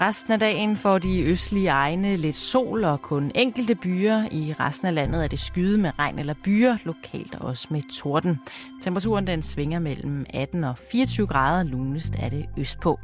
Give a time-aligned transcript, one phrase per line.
[0.00, 4.24] Resten af dagen får de østlige egne lidt sol og kun enkelte byer.
[4.30, 8.40] I resten af landet er det skyde med regn eller byer, lokalt også med torden.
[8.82, 12.98] Temperaturen den svinger mellem 18 og 24 grader, lunest er det østpå.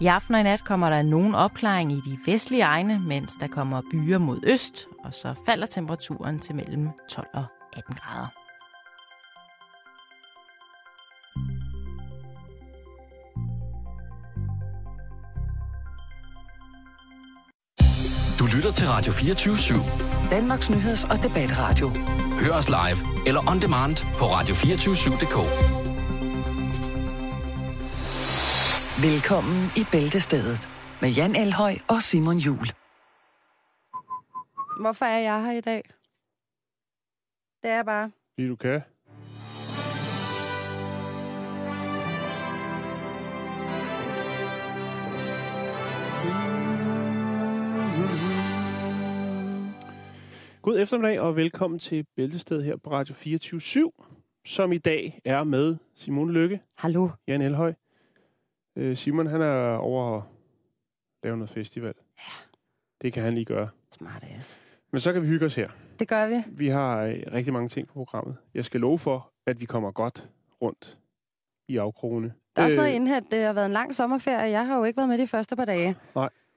[0.00, 3.46] I aften og i nat kommer der nogen opklaring i de vestlige egne, mens der
[3.46, 7.44] kommer byer mod øst, og så falder temperaturen til mellem 12 og
[7.76, 8.28] 18 grader.
[18.54, 20.30] Lytter til Radio 24-7.
[20.30, 21.88] Danmarks Nyheds- og Debatradio.
[22.42, 25.38] Hør os live eller on demand på radio247.dk.
[29.06, 30.68] Velkommen i Bæltestedet
[31.02, 32.66] med Jan Elhøj og Simon Jul.
[34.80, 35.82] Hvorfor er jeg her i dag?
[37.62, 38.10] Det er bare.
[38.34, 38.80] Fordi du kan.
[50.62, 53.60] God eftermiddag og velkommen til Bæltested her på Radio 24
[54.46, 57.08] som i dag er med Simon Lykke, Hallo.
[57.28, 57.74] Jan Elhøj.
[58.76, 60.22] Øh, Simon han er over at
[61.22, 61.94] lave noget festival.
[62.18, 62.32] Ja.
[63.02, 63.68] Det kan han lige gøre.
[63.90, 64.60] Smart ass.
[64.92, 65.70] Men så kan vi hygge os her.
[65.98, 66.44] Det gør vi.
[66.46, 68.36] Vi har øh, rigtig mange ting på programmet.
[68.54, 70.28] Jeg skal love for, at vi kommer godt
[70.62, 70.98] rundt
[71.68, 72.34] i afkrogene.
[72.56, 74.50] Der er også noget inden her, at det har været en lang sommerferie.
[74.50, 75.96] Jeg har jo ikke været med de første par dage.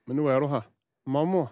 [0.07, 0.61] Men nu er du her.
[1.05, 1.51] Mormor.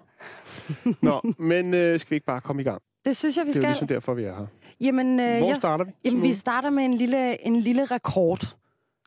[1.02, 2.82] Nå, men øh, skal vi ikke bare komme i gang?
[3.06, 3.70] Det synes jeg, vi Det er jo skal.
[3.70, 4.46] ligesom derfor, vi er her.
[4.82, 5.92] Jamen, øh, Hvor jeg, starter vi?
[6.06, 8.56] jamen, vi starter med en lille, en lille rekord.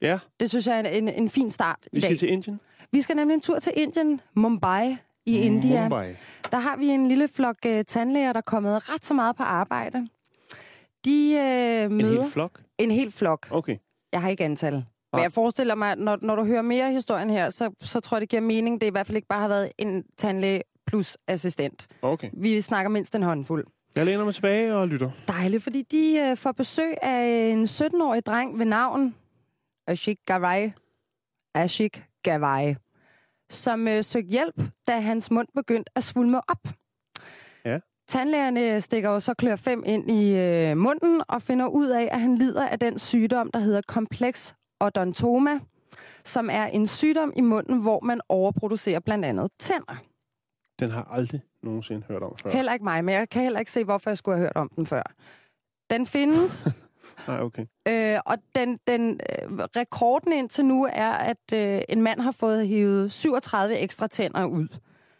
[0.02, 2.08] Ja, Det synes jeg er en, en, en fin start vi i dag.
[2.08, 2.60] skal til Indien.
[2.92, 5.80] Vi skal nemlig en tur til Indien, Mumbai i India.
[5.82, 6.14] Mumbai.
[6.50, 9.42] Der har vi en lille flok uh, tandlæger, der er kommet ret så meget på
[9.42, 10.08] arbejde.
[11.04, 11.38] De
[11.84, 12.60] En møder hel flok?
[12.78, 13.46] en hel flok.
[13.50, 13.76] Okay.
[14.12, 14.72] Jeg har ikke antal.
[14.72, 15.22] Men Nej.
[15.22, 18.16] jeg forestiller mig, at når, når du hører mere af historien her, så, så tror
[18.16, 18.80] jeg, det giver mening.
[18.80, 21.86] Det er i hvert fald ikke bare har været en tandlæge plus assistent.
[22.02, 22.30] Okay.
[22.32, 23.66] Vi snakker mindst en håndfuld.
[23.96, 25.10] Jeg læner mig tilbage og lytter.
[25.28, 29.14] Dejligt, fordi de øh, får besøg af en 17-årig dreng ved navn
[29.86, 30.72] Ashik Gavai.
[31.54, 32.74] Ashik Gavai.
[33.50, 36.68] Som øh, søgte hjælp, da hans mund begyndte at svulme op.
[37.64, 37.78] Ja.
[38.08, 42.20] Tandlægerne stikker jo så klør 5 ind i øh, munden og finder ud af, at
[42.20, 45.58] han lider af den sygdom, der hedder kompleks odontoma,
[46.24, 49.96] som er en sygdom i munden, hvor man overproducerer blandt andet tænder.
[50.80, 52.50] Den har aldrig nogensinde hørt om før.
[52.50, 54.70] Heller ikke mig, men jeg kan heller ikke se, hvorfor jeg skulle have hørt om
[54.76, 55.02] den før.
[55.90, 56.68] Den findes,
[57.28, 57.66] Nej, okay.
[57.88, 62.68] øh, og den, den øh, rekorden indtil nu er, at øh, en mand har fået
[62.68, 64.68] hivet 37 ekstra tænder ud.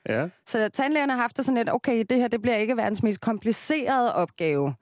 [0.09, 0.29] Ja.
[0.47, 3.21] Så tandlægerne har haft det sådan lidt, okay, det her det bliver ikke verdens mest
[3.21, 4.75] komplicerede opgave.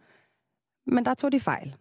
[0.87, 1.77] Men der tog de fejl.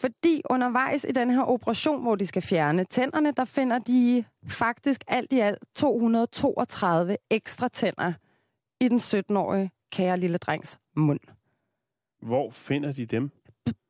[0.00, 5.04] Fordi undervejs i den her operation, hvor de skal fjerne tænderne, der finder de faktisk
[5.08, 8.12] alt i alt 232 ekstra tænder
[8.80, 11.20] i den 17-årige kære lille drengs mund.
[12.22, 13.30] Hvor finder de dem?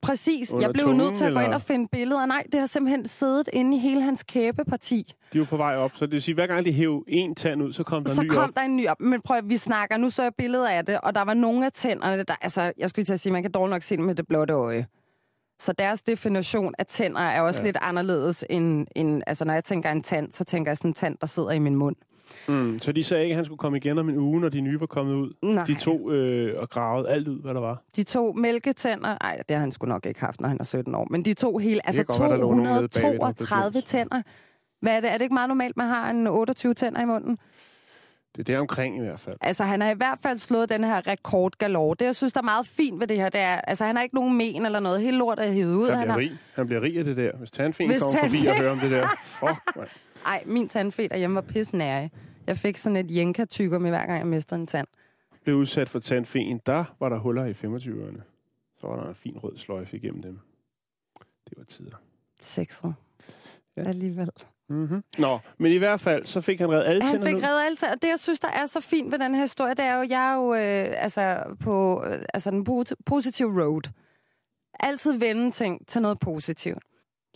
[0.02, 0.52] Præcis.
[0.52, 2.26] Under jeg blev tungen, nødt til at gå ind og finde billeder.
[2.26, 5.12] Nej, det har simpelthen siddet inde i hele hans kæbeparti.
[5.32, 7.34] De er jo på vej op, så det vil sige, hver gang de hæver en
[7.34, 8.56] tand ud, så kom der så en ny kom op.
[8.56, 9.00] der en ny op.
[9.00, 11.66] Men prøv at vi snakker, nu så jeg billeder af det, og der var nogle
[11.66, 14.04] af tænderne, der, altså, jeg skulle til at sige, man kan dårligt nok se dem
[14.04, 14.86] med det blotte øje.
[15.60, 17.66] Så deres definition af tænder er også Ja.
[17.66, 20.94] lidt anderledes end, end, altså når jeg tænker en tand, så tænker jeg sådan en
[20.94, 21.96] tand, der sidder i min mund.
[22.48, 24.60] Mm, så de sagde ikke, at han skulle komme igen om en uge, når de
[24.60, 25.32] nye var kommet ud.
[25.42, 25.64] Nej.
[25.64, 27.82] De to øh, og gravede alt ud, hvad der var.
[27.96, 30.94] De to mælketænder, nej, det har han sgu nok ikke haft, når han er 17
[30.94, 33.32] år, men de to hele, altså godt være, der lå nogen nede bagved, der var
[33.32, 34.22] 232 blevet tænder.
[34.80, 35.10] Hvad er det?
[35.12, 37.38] Er det ikke meget normalt, man har en 28 tænder i munden?
[38.36, 39.36] Det er der omkring i hvert fald.
[39.40, 41.96] Altså, han har i hvert fald slået den her rekord galore.
[41.98, 44.02] Det, jeg synes, der er meget fint ved det her, det er, altså, han har
[44.02, 45.00] ikke nogen men eller noget.
[45.00, 45.88] Hele lortet er hævet ud.
[45.90, 46.18] Han Han bliver har...
[46.18, 46.38] rig.
[46.54, 47.36] Han bliver rig af det der.
[47.36, 49.06] Hvis tandfingen Hvis kommer forbi og tandfen- hører om det der.
[49.40, 49.86] Fuck, man.
[50.26, 52.10] Ej, min tandfe derhjemme var pissnære.
[52.46, 54.86] Jeg fik sådan et jenka med hver gang jeg mistede en tand.
[55.44, 56.60] Blev udsat for tandfen.
[56.66, 58.20] Der var der huller i 25'erne.
[58.80, 60.38] Så var der en fin rød sløjfe igennem dem.
[61.48, 61.96] Det var tider.
[62.40, 62.94] Sexet.
[63.76, 63.82] Ja.
[63.82, 64.30] Alligevel.
[64.68, 65.02] Mm-hmm.
[65.18, 67.42] Nå, men i hvert fald, så fik han reddet alle Han fik ud.
[67.42, 67.82] reddet alt.
[67.82, 70.06] Og det, jeg synes, der er så fint ved den her historie, det er jo,
[70.10, 73.82] jeg er jo øh, altså, på øh, altså, den po- positive road.
[74.80, 76.82] Altid vende ting til noget positivt.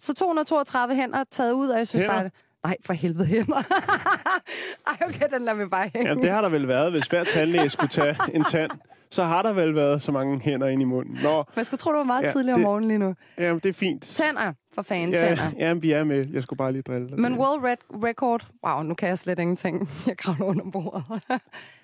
[0.01, 2.21] Så 232 hænder taget ud, og jeg synes Hænder?
[2.21, 2.31] bare...
[2.65, 3.57] Nej, for helvede hænder.
[4.91, 6.09] Ej, okay, den lader vi bare hænge.
[6.09, 8.71] Jamen, det har der vel været, hvis hver tandlæge skulle tage en tand.
[9.13, 11.19] Så har der vel været så mange hænder ind i munden.
[11.23, 13.15] Nå, Man skulle tro, det var meget Ja, tidligere det- om morgenen lige nu.
[13.39, 14.03] jamen, det er fint.
[14.03, 15.43] Tænder, for fanden, Ja, tænder.
[15.59, 16.27] jamen, vi er med.
[16.33, 17.21] Jeg skulle bare lige drille dig.
[17.21, 19.91] Men World Red Record, wow, nu kan jeg slet ingenting.
[20.07, 21.05] Jeg kravler under bordet.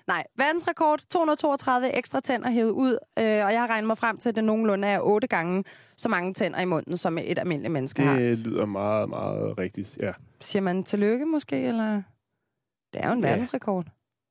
[0.07, 4.29] Nej, verdensrekord, 232 ekstra tænder hævet ud, øh, og jeg har regnet mig frem til,
[4.29, 5.63] at det nogenlunde er otte gange
[5.97, 8.15] så mange tænder i munden, som et almindeligt menneske har.
[8.19, 10.11] Det lyder meget, meget rigtigt, ja.
[10.41, 12.01] Siger man tillykke måske, eller?
[12.93, 13.29] Det er jo en Ja.
[13.29, 13.85] verdensrekord.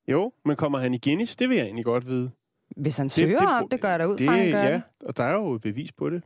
[0.08, 1.36] Jo, men kommer han i Guinness?
[1.36, 2.30] Det vil jeg egentlig godt vide.
[2.76, 4.72] Hvis han Det- søger det- om det, gør da ud Det, fra, han gør ja,
[4.72, 4.82] det.
[5.00, 6.22] og der er jo bevis på det.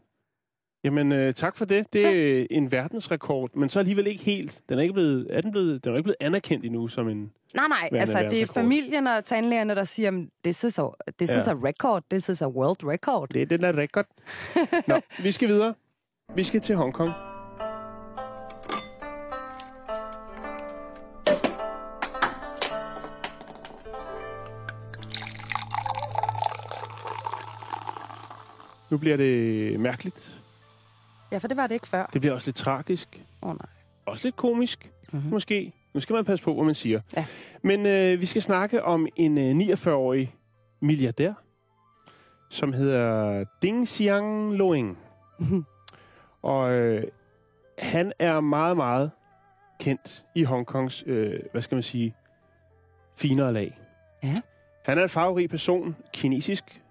[0.84, 1.92] Jamen, øh, tak for det.
[1.92, 2.06] Det
[2.40, 4.62] er en verdensrekord, men så alligevel ikke helt.
[4.68, 7.32] Den er ikke blevet, er den blevet, den er ikke blevet anerkendt endnu som en...
[7.54, 10.82] Nej, nej, altså det er familien og tandlægerne, der siger, this is a,
[11.18, 11.38] this Ja.
[11.38, 13.28] is a record, this is a world record.
[13.28, 14.06] Det er den der rekord.
[14.88, 15.74] Nå, vi skal videre.
[16.34, 17.10] Vi skal til Hongkong.
[28.90, 30.40] Nu bliver det mærkeligt.
[31.32, 32.06] Ja, for det var det ikke før.
[32.12, 33.22] Det bliver også lidt tragisk.
[33.42, 33.66] Åh oh, nej.
[34.06, 35.16] Også lidt komisk, Mhm.
[35.18, 35.30] mm-hmm.
[35.32, 35.72] måske.
[35.94, 37.00] Nu skal man passe på, hvad man siger.
[37.16, 37.26] Ja.
[37.62, 40.34] Men øh, vi skal snakke om en øh, 49-årig
[40.80, 41.32] milliardær,
[42.50, 44.98] som hedder Ding Xiang Loing.
[46.42, 47.04] Og øh,
[47.78, 49.10] han er meget, meget
[49.80, 52.14] kendt i Hongkongs, øh, hvad skal man sige,
[53.16, 53.78] finere lag.
[54.22, 54.34] Ja.
[54.84, 56.82] Han er en farverig person, kinesisk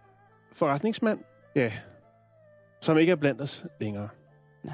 [0.53, 1.19] forretningsmand,
[1.55, 1.71] ja,
[2.81, 4.09] som ikke er blandt os længere.
[4.63, 4.71] Nå.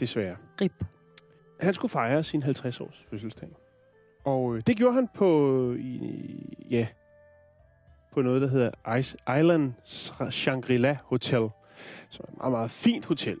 [0.00, 0.36] Desværre.
[0.60, 0.84] Rip.
[1.60, 3.48] Han skulle fejre sin 50-års fødselsdag.
[4.24, 6.86] Og øh, det gjorde han på, i, ja,
[8.12, 9.72] på noget, der hedder Ice Island
[10.30, 11.48] Shangri-La Hotel.
[12.10, 13.38] Som er et meget, meget fint hotel.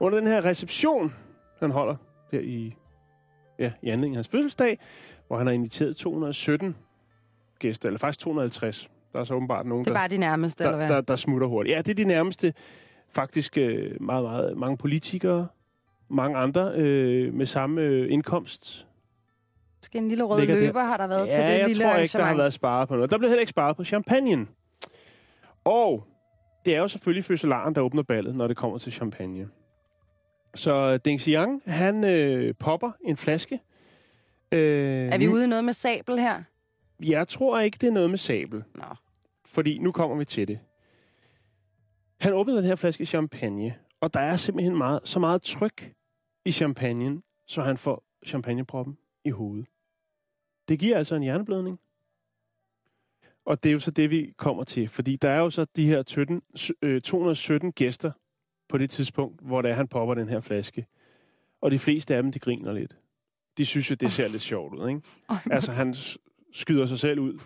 [0.00, 1.14] Under den her reception,
[1.60, 1.96] han holder
[2.30, 2.74] der i,
[3.58, 4.78] ja, i anledning af hans fødselsdag,
[5.26, 6.76] hvor han har inviteret 217
[7.58, 8.90] gæster, eller faktisk 250.
[9.12, 10.96] Der er så åbenbart nogen, Det er der, bare de nærmeste, eller der, hvad?
[10.96, 11.76] der, der smutter hurtigt.
[11.76, 12.54] Ja, det er de nærmeste.
[13.16, 15.48] Faktisk øh, meget, meget mange politikere,
[16.08, 18.86] mange andre øh, med samme øh, indkomst.
[19.80, 20.62] Måske en lille rød ligger der.
[20.66, 22.88] løber har der været ja, til det jeg lille tror ikke, der har været sparet
[22.88, 23.10] på noget.
[23.10, 24.46] Der blev heller ikke sparet på champagne.
[25.64, 26.06] Og
[26.64, 29.48] det er jo selvfølgelig fødselaren, der åbner ballet, når det kommer til champagne.
[30.54, 33.60] Så Deng Xiang, han øh, popper en flaske.
[34.52, 36.42] Øh, Er vi ude i noget med sabel her?
[37.02, 38.64] Jeg tror ikke, det er noget med sabel.
[38.74, 38.84] Nå.
[39.48, 40.58] Fordi nu kommer vi til det.
[42.20, 45.92] Han åbnede den her flaske champagne, og der er simpelthen meget, så meget tryk
[46.44, 49.68] i champagnen, så han får champagneproppen i hovedet.
[50.68, 51.80] Det giver altså en hjerneblødning.
[53.46, 54.88] Og det er jo så det, vi kommer til.
[54.88, 56.42] Fordi der er jo så de her 17,
[56.82, 58.12] øh, 217 gæster
[58.68, 60.86] på det tidspunkt, hvor det er, han popper den her flaske.
[61.60, 62.96] Og de fleste af dem, de griner lidt.
[63.58, 65.00] De synes jo, det ser lidt sjovt ud, ikke?
[65.50, 65.94] Altså, han
[66.52, 67.40] skyder sig selv ud.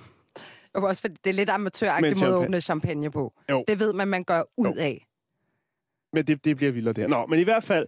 [0.75, 2.45] Og også fordi det er lidt Men amatøragtig måde at champagne.
[2.47, 3.33] åbne champagne på.
[3.51, 3.65] Jo.
[3.69, 4.75] Det ved man, man gør ud Jo.
[4.79, 5.07] af.
[6.13, 7.09] Men det, det bliver vildere der.
[7.09, 7.87] Nå, men i hvert fald,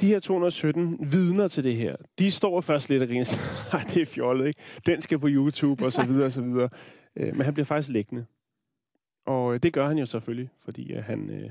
[0.00, 3.24] de her 217 vidner til det her, de står først lidt og griner.
[3.72, 4.60] Nej, det er fjollet, ikke?
[4.86, 6.68] Den skal på YouTube, og så videre, og så videre.
[7.16, 8.26] Øh, Men han bliver faktisk liggende.
[9.26, 11.50] Og øh, det gør han jo selvfølgelig, fordi øh, han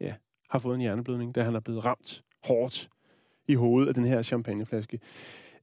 [0.00, 0.14] ja,
[0.50, 2.90] har fået en hjerneblødning, da han er blevet ramt hårdt
[3.48, 5.00] i hovedet af den her champagneflaske.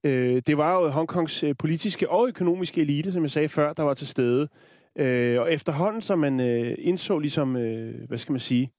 [0.04, 3.84] Øh, det var jo Hongkongs øh, politiske og økonomiske elite, som jeg sagde før, der
[3.84, 4.48] var til stede.
[4.96, 8.72] Øh, og efterhånden, som man øh, indså ligesom, øh, hvad skal man sige,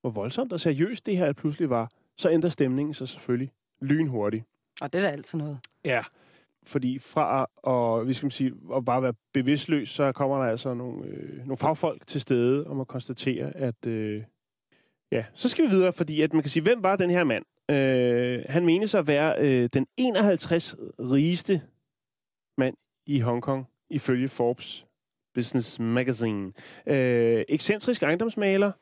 [0.00, 4.44] hvor voldsomt og seriøst det her pludselig var, så ændrer stemningen sig selvfølgelig lynhurtigt.
[4.80, 5.58] Og det er da altid noget.
[5.84, 6.02] Ja.
[6.66, 7.46] Fordi fra
[8.00, 11.56] at, vi skal sige, at bare være bevidstløs, så kommer der altså nogle, øh, nogle
[11.56, 14.22] fagfolk til stede om at konstatere, at øh,
[15.12, 17.44] ja, så skal vi videre, fordi at man kan sige, hvem var den her mand?
[17.70, 21.62] Øh, han menes at være øh, den 51 rigeste
[22.58, 22.74] mand
[23.06, 24.86] i Hongkong, ifølge Forbes
[25.34, 26.52] Business Magazine.
[26.86, 28.72] Øh, ekscentrisk ejendomsmaler,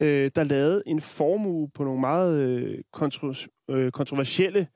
[0.00, 4.68] øh, der lavede en formue på nogle meget øh, kontro- øh, kontroversielle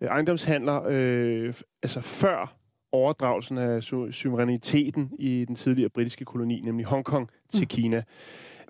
[0.00, 2.56] øh, ejendomshandler, øh, altså før
[2.92, 7.66] overdragelsen af su- suveræniteten i den tidligere britiske koloni, nemlig Hongkong, til mm.
[7.66, 8.02] Kina.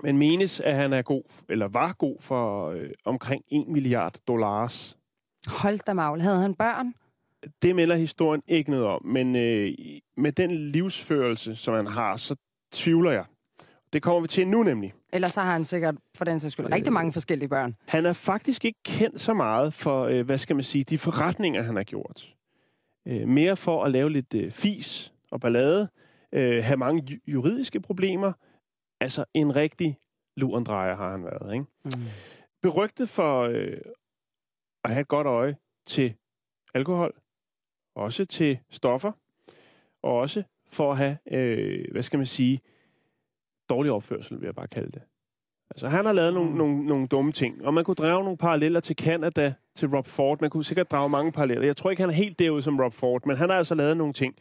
[0.02, 4.96] Men menes, at han er god, eller var god for øh, omkring 1 milliard dollars.
[5.46, 6.22] Hold da magle.
[6.22, 6.94] Havde han børn?
[7.62, 9.72] Det melder historien ikke noget om, men øh,
[10.16, 12.36] med den livsførelse, som han har, så
[12.72, 13.24] tvivler jeg.
[13.92, 14.94] Det kommer vi til nu nemlig.
[15.12, 16.72] Ellers så har han sikkert for den sags skyld Øh.
[16.72, 17.76] rigtig mange forskellige børn.
[17.88, 21.62] Han er faktisk ikke kendt så meget for, øh, hvad skal man sige, de forretninger,
[21.62, 22.34] han har gjort.
[23.08, 25.88] Øh, mere for at lave lidt øh, fis og ballade,
[26.32, 28.32] øh, have mange ju- juridiske problemer.
[29.00, 29.98] Altså en rigtig
[30.36, 31.52] lurendrejer har han været.
[31.54, 31.66] Ikke?
[31.84, 31.90] Mm.
[32.62, 33.76] Berygtet for øh,
[34.84, 36.14] at have et godt øje til
[36.74, 37.12] alkohol,
[37.94, 39.12] også til stoffer,
[40.02, 42.60] og også for at have, øh, hvad skal man sige,
[43.70, 45.02] dårlig opførsel, vil jeg bare kalde det.
[45.70, 46.56] Altså, han har lavet nogle, Mm.
[46.56, 50.40] nogle, nogle dumme ting, og man kunne drage nogle paralleller til Canada, til Rob Ford.
[50.40, 51.64] Man kunne sikkert drage mange paralleller.
[51.66, 53.96] Jeg tror ikke, han er helt derude som Rob Ford, men han har altså lavet
[53.96, 54.34] nogle ting.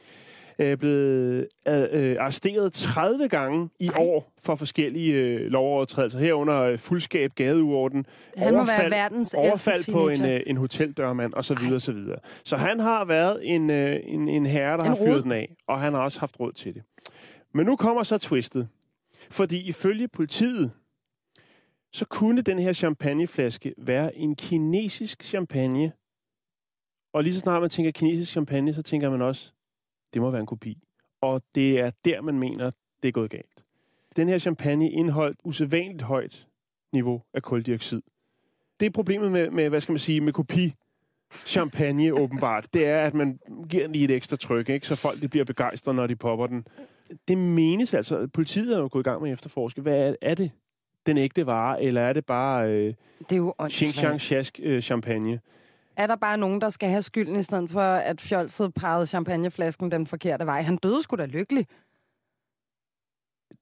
[0.60, 6.20] Øh, blevet øh, arresteret 30 gange i år for forskellige øh, lovovertrædelser.
[6.20, 8.06] Herunder øh, fuldskab, gadeuorden,
[8.38, 12.20] Han være verdens overfald på en, øh, en hoteldørmand og så videre, så videre.
[12.44, 15.22] Så han har været en, øh, en, en herre, der En har fyret rod.
[15.22, 16.84] den af, og han har også haft råd til det.
[17.54, 18.68] Men nu kommer så twistet.
[19.32, 20.72] Fordi ifølge politiet,
[21.94, 25.92] så kunne den her champagneflaske være en kinesisk champagne.
[27.14, 29.54] Og lige så snart man tænker kinesisk champagne, så tænker man også,
[30.14, 30.78] det må være en kopi.
[31.22, 32.72] Og det er der, man mener,
[33.04, 33.64] det er gået galt.
[34.16, 36.48] Den her champagne indeholdt usædvanligt højt
[36.94, 38.02] niveau af koldioxid.
[38.80, 40.74] Det er problemet med, med hvad skal man sige, med kopi
[41.46, 42.74] champagne åbenbart.
[42.74, 43.40] Det er, at man
[43.70, 44.88] giver lige et ekstra tryk, ikke?
[44.88, 46.68] så folk de bliver begejstrede, når de popper den.
[47.28, 49.82] Det menes altså, politiet er jo gået i gang med at efterforske.
[49.82, 50.52] Hvad er, er det?
[51.06, 54.22] Den ægte vare, eller er det bare øh, Det er jo Shang åndssvagt.
[54.22, 55.40] Shask øh, champagne?
[56.00, 59.92] Er der bare nogen, der skal have skylden, i stedet for, at fjolset pegede champagneflasken
[59.92, 60.62] den forkerte vej?
[60.62, 61.66] Han døde sgu da lykkelig.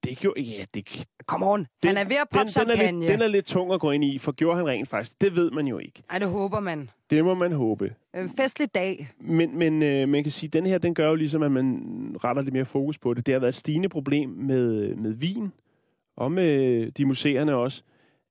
[0.04, 0.42] Det gjorde...
[0.42, 1.68] Ja, det, Come on.
[1.86, 3.00] Han er ved at poppe den, den, er champagne.
[3.00, 5.22] lidt, den er lidt tung at gå ind i, for gjorde han rent faktisk?
[5.22, 6.04] Det ved man jo ikke.
[6.10, 6.90] Ej, det håber man.
[7.10, 7.96] Det må man håbe.
[8.16, 9.12] Øh, festlig dag.
[9.20, 11.82] Men, men øh, man kan sige, at den her, den gør jo ligesom, at man
[12.24, 13.26] retter lidt mere fokus på det.
[13.26, 15.52] Det har været et stigende problem med, med vin,
[16.16, 17.84] og med de museerne også,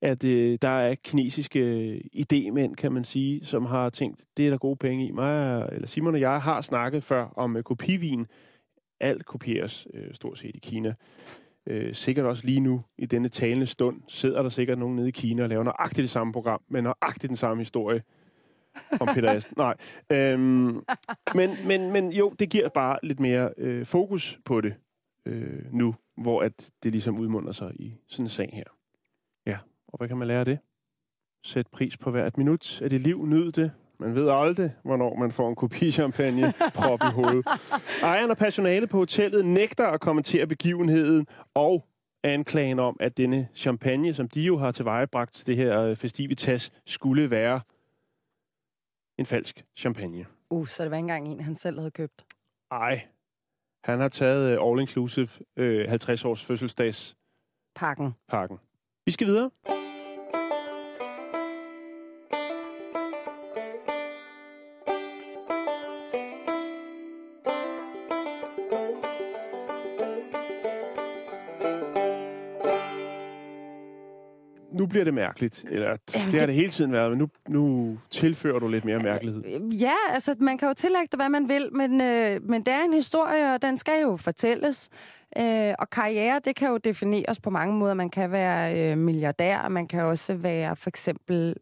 [0.07, 4.51] at øh, der er kinesiske øh, idémænd, kan man sige, som har tænkt, det er
[4.51, 5.11] der gode penge i.
[5.11, 8.27] Mig, eller Simon og jeg har snakket før om øh, kopivin.
[9.01, 10.95] Alt kopieres øh, stort set i Kina.
[11.67, 15.11] Øh, sikkert også lige nu, i denne talende stund, sidder der sikkert nogen nede i
[15.11, 18.03] Kina og laver nøjagtigt det samme program, men nøjagtigt den samme historie
[19.01, 19.55] om Peter Asten.
[19.57, 19.75] Nej.
[20.13, 20.85] Øhm,
[21.35, 24.75] men, men, men jo, det giver bare lidt mere øh, fokus på det
[25.27, 28.76] øh, nu, hvor at det ligesom udmunder sig i sådan en sag her.
[29.89, 30.59] Og hvad kan man lære af det?
[31.45, 33.73] Sæt pris på hvert minut af dit liv, nyd det.
[33.99, 37.47] Man ved aldrig, hvornår man får en kopi champagne prop i hovedet.
[38.03, 41.87] Ejeren og personale på hotellet nægter at kommentere begivenheden og
[42.23, 46.73] anklagen om, at denne champagne, som de jo har tilvejebragt til det her øh, festivitas,
[46.87, 47.61] skulle være
[49.19, 50.27] en falsk champagne.
[50.51, 52.25] Uh, så det var ikke engang en, han selv havde købt.
[52.71, 53.07] Ej.
[53.85, 55.29] Han har taget uh, All Inclusive
[55.61, 57.17] uh, 50 års fødselsdags
[57.75, 58.15] Pakken.
[58.29, 58.59] pakken.
[59.07, 59.51] Vi skal videre.
[74.97, 75.65] Bliver det mærkeligt.
[75.71, 78.99] Eller, Jamen, det har det- hele tiden været, men nu, nu tilfører du lidt mere
[78.99, 79.43] mærkelighed.
[79.71, 82.85] Ja, altså man kan jo tillægge det, hvad man vil, men, øh, men det er
[82.85, 84.91] en historie, og den skal jo fortælles.
[85.39, 87.95] Øh, og karriere, det kan jo defineres på mange måder.
[87.95, 91.55] Man kan være øh, milliardær, og man kan også være for eksempel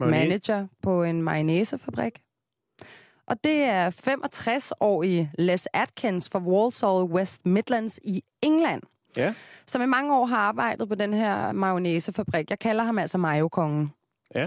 [0.00, 0.28] Mayonnaise.
[0.52, 2.20] manager på en mayonnaisefabrik.
[3.26, 8.82] Og det er 65-årige Les Atkins fra Walsall West Midlands i England,
[9.16, 9.34] Ja.
[9.66, 12.50] som i mange år har arbejdet på den her mayonnaisefabrik.
[12.50, 13.92] Jeg kalder ham altså mayokongen.
[14.34, 14.46] Ja.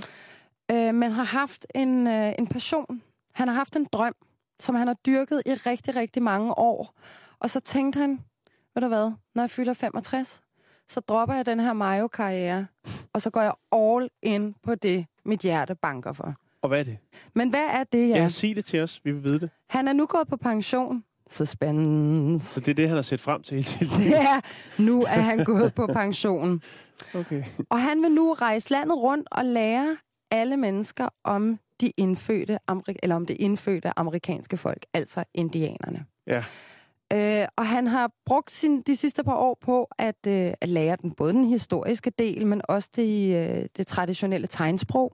[0.71, 3.01] Øh, men har haft en, øh, en passion.
[3.33, 4.13] Han har haft en drøm,
[4.59, 6.93] som han har dyrket i rigtig, rigtig mange år.
[7.39, 8.19] Og så tænkte han,
[8.75, 10.41] ved du hvad, når jeg fylder 65,
[10.89, 12.67] så dropper jeg den her mayo-karriere,
[13.13, 16.33] og så går jeg all in på det, mit hjerte banker for.
[16.61, 16.97] Og hvad er det?
[17.35, 18.15] Men hvad er det, Ja.
[18.15, 18.21] ja?
[18.21, 19.01] ja, sig det til os.
[19.03, 19.49] Vi vil vide det.
[19.69, 21.03] Han er nu gået på pension.
[21.29, 22.45] Suspense.
[22.45, 24.11] Så det er det, han har set frem til hele tiden.
[24.17, 24.39] Ja,
[24.79, 26.61] nu er han gået på pension.
[27.15, 27.43] Okay.
[27.69, 29.97] Og han vil nu rejse landet rundt og lære
[30.31, 36.05] alle mennesker om de indfødte, Amerik- eller om det indfødte amerikanske folk, altså indianerne.
[36.27, 36.43] Ja.
[37.13, 40.97] Øh, og han har brugt sin, de sidste par år på at, øh, at lære
[41.01, 45.13] den, både den historiske del, men også det, øh, det traditionelle tegnsprog.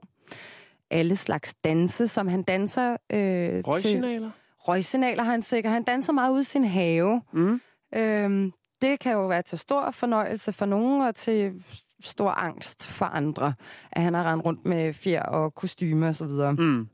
[0.90, 4.32] Alle slags danse, som han danser øh, til.
[4.68, 5.22] Røgsignaler?
[5.22, 5.72] Har han sikkert.
[5.72, 7.22] Han danser meget ude i sin have.
[7.32, 7.60] Mm.
[7.94, 8.52] Øhm,
[8.82, 11.64] det kan jo være til stor fornøjelse for nogen, og til
[12.00, 13.54] stor angst for andre,
[13.92, 16.52] at han har rendt rundt med fjer og kostyme og så videre.
[16.52, 16.88] Mm.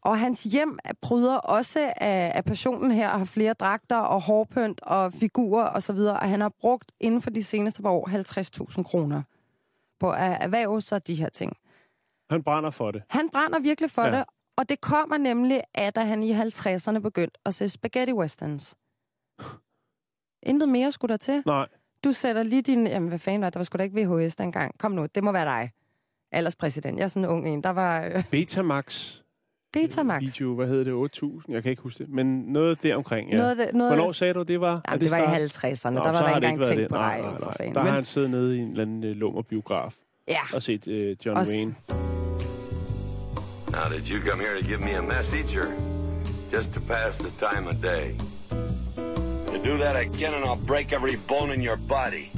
[0.00, 4.80] Og hans hjem pryder også af, af passionen her, og har flere dragter og hårpynt
[4.82, 8.08] og figurer og så videre, og han har brugt inden for de seneste par år
[8.78, 9.22] 50.000 kroner
[10.00, 11.56] på at erhverve sig de her ting.
[12.30, 13.02] Han brænder for det.
[13.08, 14.18] Han brænder virkelig for ja.
[14.18, 14.24] det,
[14.56, 18.76] og det kommer nemlig af, da han i 50'erne begyndte at se spaghetti westerns.
[20.50, 21.42] Intet mere skulle der til.
[21.46, 21.66] Nej.
[22.04, 22.86] Du sætter lige din...
[22.86, 23.54] Jamen, hvad fanden var det?
[23.54, 24.78] Der var sgu da ikke VHS dengang.
[24.78, 25.70] Kom nu, det må være dig.
[26.32, 26.98] Alderspræsident.
[26.98, 27.62] Jeg er sådan en ung en.
[27.62, 29.16] Der var øh, Betamax.
[29.72, 30.20] Betamax.
[30.22, 30.92] Video, hvad hedder det?
[30.92, 31.54] 8000?
[31.54, 32.12] Jeg kan ikke huske det.
[32.12, 33.36] Men noget deromkring, ja.
[33.36, 34.80] Noget, det, noget, Hvornår sagde du, det var?
[34.88, 35.90] Jamen, det, var i 50'erne.
[35.90, 36.88] Nå, der var der ikke det engang tænkt det.
[36.88, 37.30] på Nej, dig.
[37.30, 37.54] nej, nej.
[37.56, 37.74] fanden.
[37.74, 39.94] Der Men, har han siddet nede i en eller anden uh, lummerbiograf
[40.28, 42.15] ja, og set uh, John Også- Wayne.
[43.76, 45.68] Now, did you come here to give me a message or
[46.50, 48.06] just to pass the time of day?
[49.52, 52.30] You do that again and I'll break every bone in your body.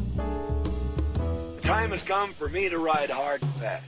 [1.55, 3.85] The time has come for me to ride hard and fast.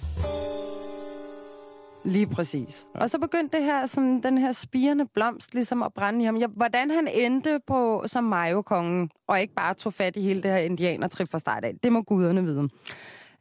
[2.05, 2.87] Lige præcis.
[2.95, 6.37] Og så begyndte det her, sådan, den her spirende blomst ligesom at brænde i ham.
[6.37, 10.51] Ja, hvordan han endte på som Mayo-kongen, og ikke bare tog fat i hele det
[10.51, 12.69] her indianertrip fra start af, det må guderne vide.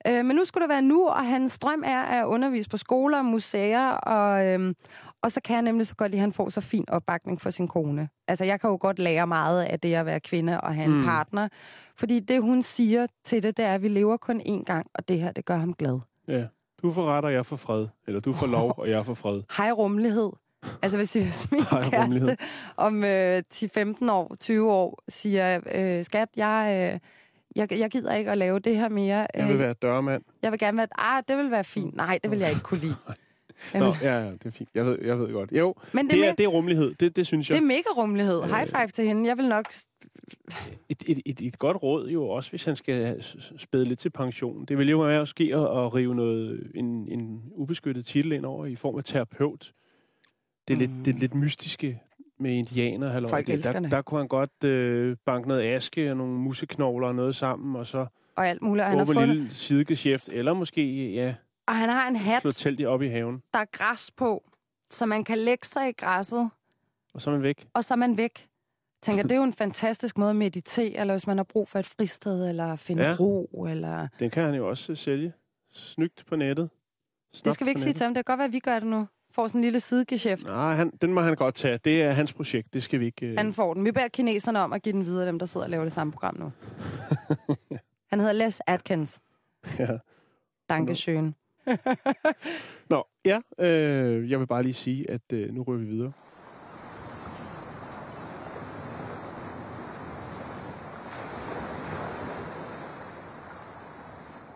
[0.07, 3.21] Øh, men nu skulle det være nu, og hans drøm er at undervise på skoler,
[3.21, 4.75] museer, og, øhm,
[5.21, 7.49] og så kan jeg nemlig så godt lide, at han får så fin opbakning for
[7.49, 8.09] sin kone.
[8.27, 10.97] Altså, jeg kan jo godt lære meget af det at være kvinde og have en
[10.97, 11.03] mm.
[11.03, 11.47] partner.
[11.95, 15.07] Fordi det, hun siger til det, det er, at vi lever kun én gang, og
[15.07, 15.99] det her, det gør ham glad.
[16.27, 16.45] Ja.
[16.81, 17.87] Du får ret, og jeg får fred.
[18.07, 19.41] Eller du får lov, og jeg får fred.
[19.57, 20.29] Hej rummelighed.
[20.81, 22.37] Altså hvis, hvis min Hej, kæreste
[22.77, 26.99] om øh, 10-15 år, 20 år, siger, øh, skat, jeg, øh,
[27.59, 29.27] jeg, jeg gider ikke at lave det her mere.
[29.33, 30.23] Jeg vil Øh, være dørmand.
[30.41, 31.95] jeg vil gerne være, ah, det vil være fint.
[31.95, 32.95] Nej, det vil jeg ikke kunne lide.
[33.73, 34.69] Nå, ja, ja, det er fint.
[34.73, 35.51] Jeg ved, jeg ved godt.
[35.51, 36.93] Jo, Men det, det er, det er rummelighed.
[36.99, 37.61] Det, det synes det jeg.
[37.61, 38.43] er mega rummelighed.
[38.43, 39.27] High five til hende.
[39.27, 39.65] Jeg vil nok...
[40.89, 43.23] Et, et, et, et godt råd jo også, hvis han skal
[43.57, 44.65] spæde lidt til pension.
[44.65, 48.65] Det vil jo være måske at, at rive noget, en, en ubeskyttet titel ind over
[48.65, 49.71] i form af terapeut.
[50.67, 50.93] Det er, mm.
[50.95, 52.01] lidt, det er lidt mystiske
[52.39, 53.09] med indianer.
[53.09, 53.29] Halløj.
[53.29, 53.91] Folk det, der, det.
[53.91, 57.87] der kunne han godt øh, banke noget aske og nogle museknogler og noget sammen, og
[57.87, 58.05] så
[58.35, 58.83] Og alt muligt.
[58.83, 61.35] Og han, har åbne en fundet, lille sidegeschæft, eller måske ja,
[61.67, 64.43] og han har en hat, slå teltet op i haven, der er græs på,
[64.89, 66.49] så man kan lægge sig i græsset,
[67.13, 67.67] og så er man væk.
[67.73, 68.39] og så er man væk.
[68.39, 71.67] Jeg tænker, det er jo en fantastisk måde at meditere, eller hvis man har brug
[71.67, 73.09] for et fristed, eller finde Ja.
[73.09, 73.15] ja.
[73.19, 74.07] ro, eller...
[74.19, 75.33] Den kan han jo også øh, sælge.
[75.71, 76.69] Snygt på nettet.
[77.31, 77.97] Det Snapt skal vi ikke på sige nettet.
[77.99, 78.13] til ham.
[78.13, 79.07] Det kan godt være, at vi gør det nu.
[79.39, 80.45] Får sådan en lille sidegeschæft.
[80.45, 81.77] Nej, han, den må han godt tage.
[81.77, 82.73] Det er hans projekt.
[82.73, 83.27] Det skal vi ikke...
[83.27, 83.37] Øh...
[83.37, 83.85] Han får den.
[83.85, 86.13] Vi beder kineserne om at give den videre, dem der sidder og laver det samme
[86.13, 86.51] program nu.
[88.11, 89.19] Han hedder Les Atkins.
[89.79, 89.97] Ja.
[90.73, 91.35] Dankeschön.
[92.89, 93.39] Nå, ja.
[93.59, 96.11] Øh, jeg vil bare lige sige, at øh, nu rører vi videre.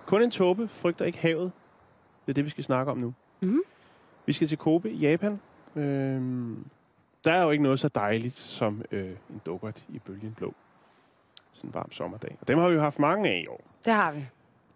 [0.05, 1.51] Kun en tåbe frygter ikke havet.
[2.25, 3.13] Det er det, vi skal snakke om nu.
[3.41, 3.61] Mhm.
[4.25, 5.39] Vi skal til Kobe i Japan.
[5.75, 6.65] Øhm,
[7.23, 10.53] der er jo ikke noget så dejligt som øh, en dukkert i bølgen blå.
[11.53, 12.37] Sådan en varm sommerdag.
[12.41, 13.61] Og dem har vi jo haft mange af i år.
[13.85, 14.25] Det har vi.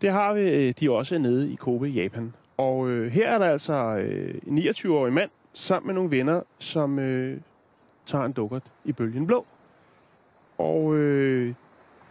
[0.02, 0.41] Det har vi.
[0.41, 2.34] øh, De er også nede i Kobe, Japan.
[2.58, 7.00] Og øh, her er der altså øh, en 29-årig mand sammen med nogle venner, som
[7.00, 7.41] øh,
[8.06, 9.45] tager en dukkert i bølgen blå.
[10.58, 11.54] Og øh,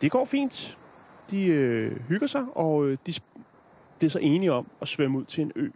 [0.01, 0.79] det går fint.
[1.31, 3.13] De øh, hygger sig, og øh, de
[3.99, 5.69] bliver så enige om at svømme ud til en ø,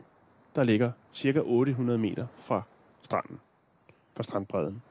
[0.56, 2.62] der ligger cirka 800 meter fra
[3.02, 3.40] stranden.
[4.16, 4.82] Fra strandbredden.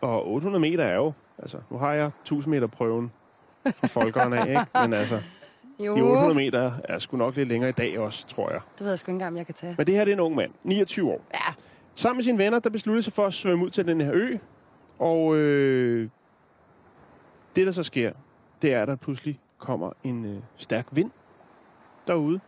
[0.00, 3.12] Og 800 meter er jo, altså nu har jeg 1000 meter prøven
[3.64, 4.66] fra folkene af, ikke?
[4.82, 5.22] Men altså,
[5.86, 8.60] Jo, de 800 meter er sgu nok lidt længere i dag også, tror jeg.
[8.78, 9.74] det ved jeg sgu ikke engang, om jeg kan tage.
[9.78, 11.24] Men det her det er en ung mand, 29 år.
[11.34, 11.54] Ja,
[11.94, 14.36] Sammen med sine venner, der besluttede sig for at svømme ud til den her ø.
[14.98, 16.08] Og øh,
[17.56, 18.12] det, der så sker,
[18.62, 21.10] det er, at der pludselig kommer en øh, stærk vind
[22.06, 22.40] derude.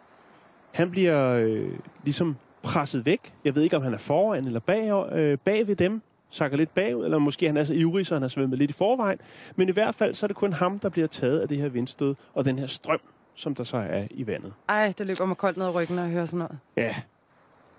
[0.73, 1.73] Han bliver øh,
[2.05, 3.33] ligesom presset væk.
[3.45, 6.03] Jeg ved ikke, om han er foran eller bag, øh, bag ved dem.
[6.33, 8.75] Sakker lidt bagud, eller måske han er så ivrig, så han har svømmet lidt i
[8.75, 9.19] forvejen.
[9.57, 11.69] Men i hvert fald, så er det kun ham, der bliver taget af det her
[11.69, 13.01] vindstød og den her strøm,
[13.35, 14.53] som der så er i vandet.
[14.69, 16.59] ej, det løber mig koldt ned ad ryggen, når jeg hører sådan noget.
[16.77, 16.95] Ja,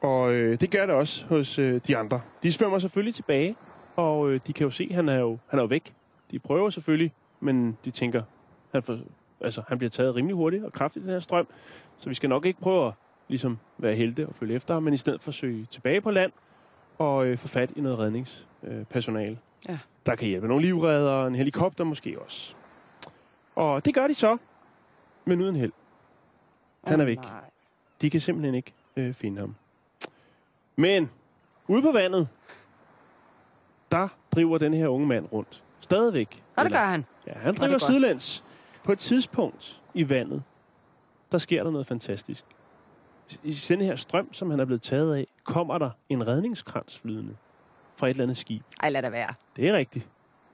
[0.02, 2.22] og øh, det gør det også hos øh, de andre.
[2.44, 3.56] De svømmer selvfølgelig tilbage,
[3.96, 5.94] og øh, de kan jo se, at han er jo, han er jo væk.
[6.32, 8.24] De prøver selvfølgelig, men de tænker,
[8.72, 8.98] han, får,
[9.42, 11.48] altså, han bliver taget rimelig hurtigt og kraftigt i den her strøm,
[12.02, 12.94] så vi skal nok ikke prøve at
[13.28, 16.32] ligesom, være helte og følge efter ham, men i stedet forsøge tilbage på land
[16.98, 19.40] og øh, få fat i noget redningspersonale.
[19.70, 19.80] Ja.
[20.06, 22.54] Der kan hjælpe nogle livreddere, en helikopter måske også.
[23.56, 24.38] Og det gør de så,
[25.26, 25.72] men uden held.
[26.84, 27.18] Han er væk.
[27.18, 27.42] nej.
[28.02, 29.56] De kan simpelthen ikke øh, finde ham.
[30.76, 31.10] Men
[31.68, 32.28] ude på vandet,
[33.92, 35.64] der driver den her unge mand rundt.
[35.80, 36.44] Stadigvæk.
[36.56, 37.06] Og det Eller- gør han.
[37.28, 38.44] Ja, han er driver sidelæns.
[38.84, 40.44] På et tidspunkt i vandet,
[41.32, 42.44] der sker der noget fantastisk.
[43.44, 47.36] I den her strøm, som han er blevet taget af, kommer der en redningskrans flydende
[47.96, 48.64] fra et eller andet skib.
[48.84, 49.34] Ej, lad det være.
[49.56, 50.10] Det er rigtigt.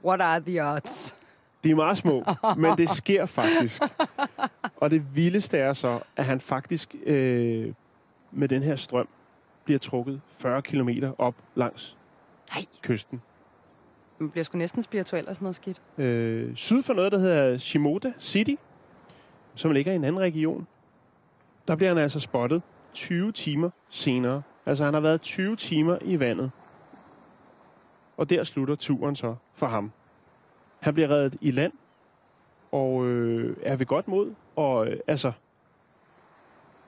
[0.06, 1.16] What are the odds?
[1.64, 2.24] De er meget små,
[2.58, 3.82] men det sker faktisk.
[4.78, 7.74] Og det vildeste er så, at han faktisk øh,
[8.32, 9.08] med den her strøm
[9.66, 11.98] bliver trukket 40 km op langs
[12.56, 12.66] Nej.
[12.82, 13.22] kysten.
[14.20, 15.82] Man bliver sgu næsten spirituel og sådan noget skidt.
[15.98, 18.56] Øh, syd for noget, der hedder Shimoda City,
[19.58, 20.68] som ligger i en anden region.
[21.68, 22.62] Der bliver han altså spottet
[22.94, 24.42] 20 timer senere.
[24.66, 26.52] Altså han har været 20 timer i vandet.
[28.18, 29.92] Og der slutter turen så for ham.
[30.80, 31.74] Han bliver reddet i land,
[32.72, 35.32] og øh, er ved godt mod, og øh, altså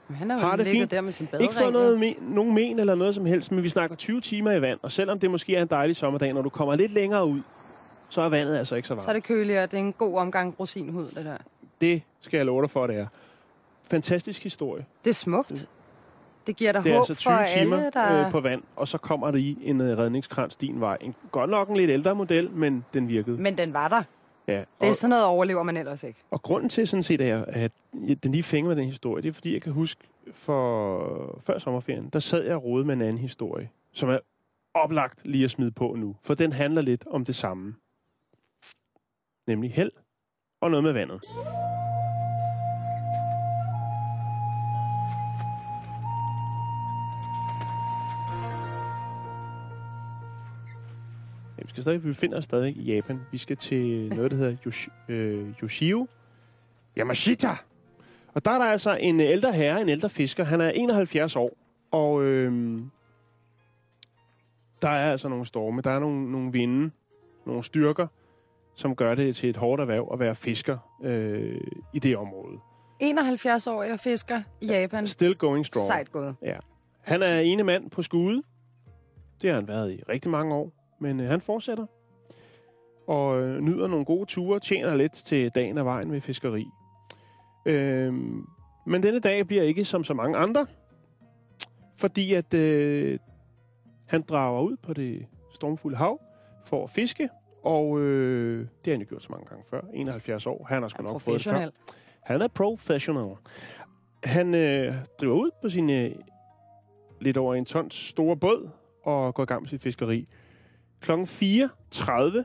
[0.08, 0.92] Men han har Har det fint.
[0.92, 1.54] der med sin ikke badering.
[1.54, 4.62] fået noget men, nogen men eller noget som helst, men vi snakker 20 timer i
[4.62, 7.42] vand, og selvom det måske er en dejlig sommerdag, når du kommer lidt længere ud,
[8.10, 9.04] så er vandet altså ikke så varmt.
[9.04, 11.38] Så er det køligere, det er en god omgang rosinhud, det der.
[11.82, 13.08] Det skal jeg love dig for, det er.
[13.84, 14.86] Fantastisk historie.
[15.04, 15.70] Det er smukt.
[16.48, 18.26] Det giver dig Det er håb altså for 20 timer alle, der...
[18.26, 20.98] øh, på vand, og så kommer der i en øh, redningskrans din vej.
[21.02, 23.38] En, godt nok en lidt ældre model, men den virkede.
[23.42, 24.04] Men den var der.
[24.48, 26.20] Ja, Det og, er sådan noget overlever man ellers ikke.
[26.32, 27.72] og grunden til sådan set, er, at
[28.24, 30.02] den lige fænger med den historie, det er fordi, jeg kan huske,
[30.34, 34.18] for før sommerferien, der sad jeg og rode med en anden historie, som er
[34.74, 36.16] oplagt lige at smide på nu.
[36.24, 37.76] For den handler lidt om det samme.
[39.48, 39.92] Nemlig held
[40.62, 41.22] og noget med vandet.
[51.80, 53.20] Skal stadig, vi befinder os stadig i Japan.
[53.32, 56.08] Vi skal til noget, der hedder Yoshi, øh, Yoshio
[56.98, 57.50] Yamashita.
[58.34, 60.44] Og der er der altså en ældre herre, en ældre fisker.
[60.44, 61.58] Han er 71 år,
[61.92, 62.82] og øh,
[64.82, 65.82] der er altså nogle storme.
[65.82, 66.92] Der er nogle, nogle vinde,
[67.46, 68.08] nogle styrker,
[68.76, 71.62] som gør det til et hårdt erhverv at være fisker øh,
[71.94, 72.58] i det område.
[73.00, 75.08] 71 år og fisker i Japan.
[75.08, 75.88] Still going strong.
[75.88, 76.36] Sejt gået.
[77.02, 78.44] Han er ene mand på skude.
[79.42, 80.79] Det har han været i rigtig mange år.
[81.00, 81.86] Men øh, han fortsætter.
[83.08, 84.60] Og øh, nyder nogle gode ture.
[84.60, 86.66] Tjener lidt til dagen af vejen ved fiskeri.
[87.66, 88.46] Øhm,
[88.86, 90.68] men denne dag bliver ikke som så mange andre.
[91.98, 93.20] Fordi at øh,
[94.10, 96.22] han drager ud på det stormfulde hav
[96.66, 97.30] for at fiske.
[97.64, 99.82] Og øh, det har han jo gjort så mange gange før.
[99.94, 100.66] 71 år.
[100.70, 101.70] Han har sgu nok fået det før.
[102.22, 103.36] Han er professional.
[104.24, 106.12] Han øh, driver ud på sin øh,
[107.22, 108.70] lidt over en tons store båd
[109.04, 110.28] og går i gang med sit fiskeri.
[111.02, 112.44] Klokken 4.30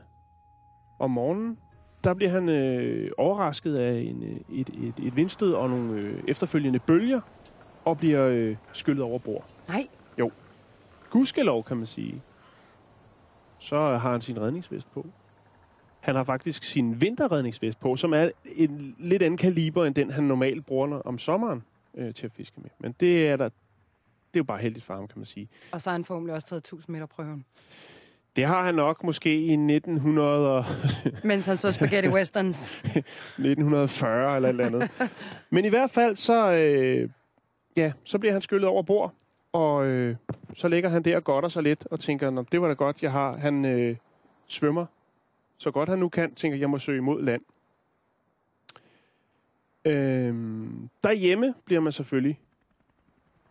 [0.99, 1.59] om morgenen,
[2.03, 6.23] der bliver han øh, overrasket af en, øh, et, et, et vindstød og nogle øh,
[6.27, 7.21] efterfølgende bølger
[7.85, 9.45] og bliver øh, skyllet over bord.
[9.67, 9.87] Nej,
[11.15, 12.21] Gudskelov, kan man sige.
[13.57, 15.05] Så har han sin redningsvest på.
[15.99, 20.23] Han har faktisk sin vinterredningsvest på, som er en lidt anden kaliber end den, han
[20.23, 21.63] normalt bruger om sommeren
[21.97, 22.69] øh, til at fiske med.
[22.79, 23.53] Men det er der, det
[24.33, 25.49] er jo bare heldigt for ham, kan man sige.
[25.71, 27.45] og så har han formentlig også taget 1000 meter prøven.
[28.35, 30.65] Det har han nok måske i 1900 og
[31.23, 32.71] Mens han så spaghetti westerns.
[32.71, 35.11] 1940 eller et eller andet.
[35.49, 37.09] Men i hvert fald, så, øh,
[37.77, 39.13] ja, så bliver han skyllet over bord,
[39.53, 40.15] og øh,
[40.53, 43.11] så ligger han der og godter sig lidt, og tænker, det var da godt, jeg
[43.11, 43.37] har.
[43.37, 43.95] Han øh,
[44.47, 44.85] svømmer
[45.57, 47.41] så godt han nu kan, tænker, jeg må søge imod land.
[49.85, 50.33] Øh,
[51.03, 52.39] derhjemme bliver man selvfølgelig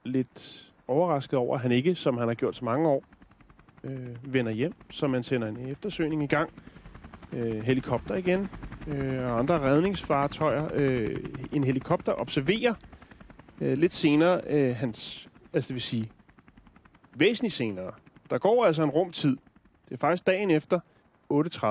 [0.04, 3.04] lidt overrasket over, at han ikke, som han har gjort så mange år,
[3.84, 6.50] øh, vender hjem, så man sender en eftersøgning i gang.
[7.32, 8.48] Øh, helikopter igen,
[8.86, 10.68] øh, og andre redningsfartøjer.
[10.74, 11.16] Øh,
[11.52, 12.74] en helikopter observerer
[13.60, 16.10] øh, lidt senere øh, hans, altså det vil sige
[17.14, 17.92] væsentligt senere.
[18.30, 19.36] Der går altså en rumtid.
[19.88, 20.80] Det er faktisk dagen efter
[21.32, 21.66] 8.30.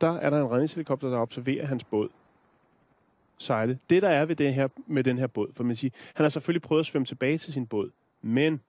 [0.00, 2.08] Der er der en redningshelikopter, der observerer hans båd
[3.38, 3.78] sejle.
[3.90, 6.28] Det der er ved det her, med den her båd, for man siger, han har
[6.28, 7.90] selvfølgelig prøvet at svømme tilbage til sin båd,
[8.22, 8.60] men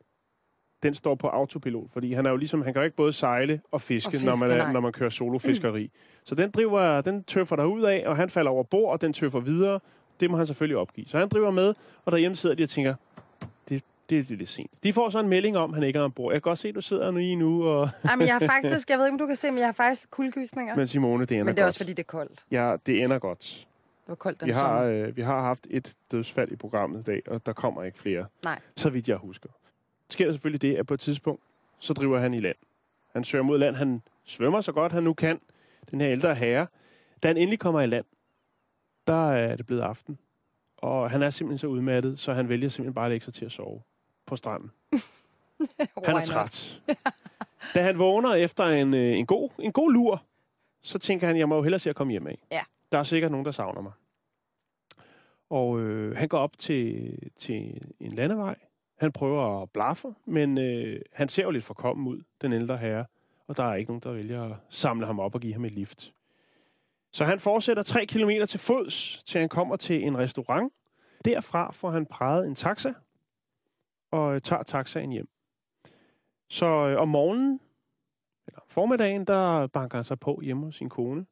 [0.83, 3.61] den står på autopilot, fordi han er jo ligesom, han kan jo ikke både sejle
[3.71, 5.83] og fiske, Og fiske, når, man er, når man kører solofiskeri.
[5.83, 5.99] Mm.
[6.23, 9.13] Så den driver, den tøffer der ud af, og han falder over bord, og den
[9.13, 9.79] tøffer videre.
[10.19, 11.07] Det må han selvfølgelig opgive.
[11.07, 11.73] Så han driver med,
[12.05, 12.95] og derhjemme sidder de og tænker,
[13.69, 14.71] det, det, det er lidt sent.
[14.83, 16.33] De får så en melding om, at han ikke er ombord.
[16.33, 17.89] Jeg kan godt se, at du sidder nu i nu, og...
[18.09, 20.11] Jamen, jeg har faktisk, jeg ved ikke, om du kan se, men jeg har faktisk
[20.11, 20.75] kuldegysninger.
[20.75, 21.67] Men Simone, det ender Men det er godt.
[21.67, 22.45] også, fordi det er koldt.
[22.51, 23.39] Ja, det ender godt.
[23.39, 25.07] Det var koldt den Vi har, sommer.
[25.07, 28.25] øh, vi har haft et dødsfald i programmet i dag, og der kommer ikke flere.
[28.45, 28.59] Nej.
[28.77, 29.49] Så vidt jeg husker.
[30.11, 31.43] Sker der selvfølgelig det, at på et tidspunkt,
[31.79, 32.57] så driver han i land.
[33.13, 33.75] Han søger mod land.
[33.75, 35.41] Han svømmer så godt han nu kan.
[35.91, 36.67] Den her ældre herre.
[37.23, 38.05] Da han endelig kommer i land,
[39.07, 40.17] der er det blevet aften.
[40.77, 43.45] Og han er simpelthen så udmattet, så han vælger simpelthen bare at lægge sig til
[43.45, 43.81] at sove
[44.25, 44.71] på stranden.
[46.05, 46.81] Han er træt.
[47.75, 50.23] da han vågner efter en, øh, en, god, en god lur,
[50.81, 52.39] så tænker han, jeg må jo hellere se at komme hjem af.
[52.51, 52.61] Ja.
[52.91, 53.91] Der er sikkert nogen, der savner mig.
[55.49, 58.55] Og øh, han går op til, til en landevej.
[59.01, 63.05] Han prøver at blaffe, men øh, han ser jo lidt forkommen ud, den ældre herre.
[63.47, 65.71] Og der er ikke nogen, der vælger at samle ham op og give ham et
[65.71, 66.13] lift.
[67.11, 70.73] Så han fortsætter tre kilometer til fods, til han kommer til en restaurant.
[71.25, 72.93] Derfra får han præget en taxa,
[74.11, 75.29] og øh, tager taxaen hjem.
[76.49, 77.59] Så øh, om morgenen,
[78.47, 81.25] eller om formiddagen, der banker han sig på hjemme hos sin kone.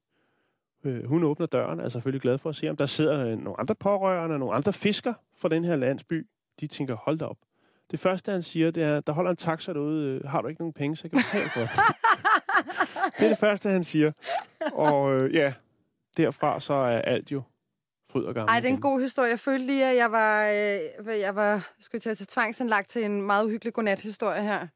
[0.83, 3.59] Øh, hun åbner døren, er selvfølgelig glad for at se, om der sidder øh, nogle
[3.59, 6.27] andre pårørende, nogle andre fisker fra den her landsby.
[6.59, 7.37] De tænker, hold da op.
[7.91, 10.05] Det første, han siger, det er, der holder en taxa derude.
[10.23, 11.69] øh, Har du ikke nogen penge, så jeg kan betale for det.
[13.19, 14.11] det er det første, han siger.
[14.73, 15.53] Og øh, ja,
[16.17, 17.41] derfra så er alt jo
[18.11, 18.49] fryd og gammel.
[18.49, 19.29] Ej, det er en god historie.
[19.29, 23.03] Jeg følte lige, at jeg var, øh, jeg var skulle til at tage tvangsindlagt til
[23.05, 24.67] en meget uhyggelig godnat-historie her.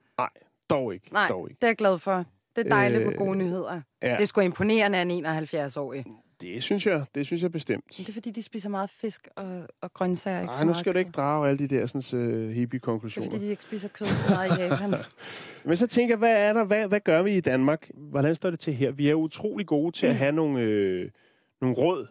[0.69, 1.59] Dog ikke, Nej, dog ikke.
[1.59, 2.25] det er jeg glad for.
[2.55, 3.81] Det er dejligt Øh, med gode nyheder.
[4.01, 4.11] ja.
[4.15, 6.05] Det er sgu imponerende af en 71-årig.
[6.43, 7.85] Det synes jeg, det synes jeg bestemt.
[7.97, 10.41] Det er fordi, de spiser meget fisk og, og grøntsager.
[10.41, 12.53] Ikke Nej, så nu skal du ikke drage alle de der sådan, uh, Det er
[12.53, 13.31] hippie-konklusioner.
[13.31, 14.93] fordi, de ikke spiser kød så meget i Japan.
[15.65, 16.63] Men så tænker jeg, hvad er der?
[16.63, 17.89] Hvad, hvad gør vi i Danmark?
[17.95, 18.91] Hvordan står det til her?
[18.91, 21.09] Vi er utrolig gode til at have nogle, øh,
[21.61, 22.07] nogle råd.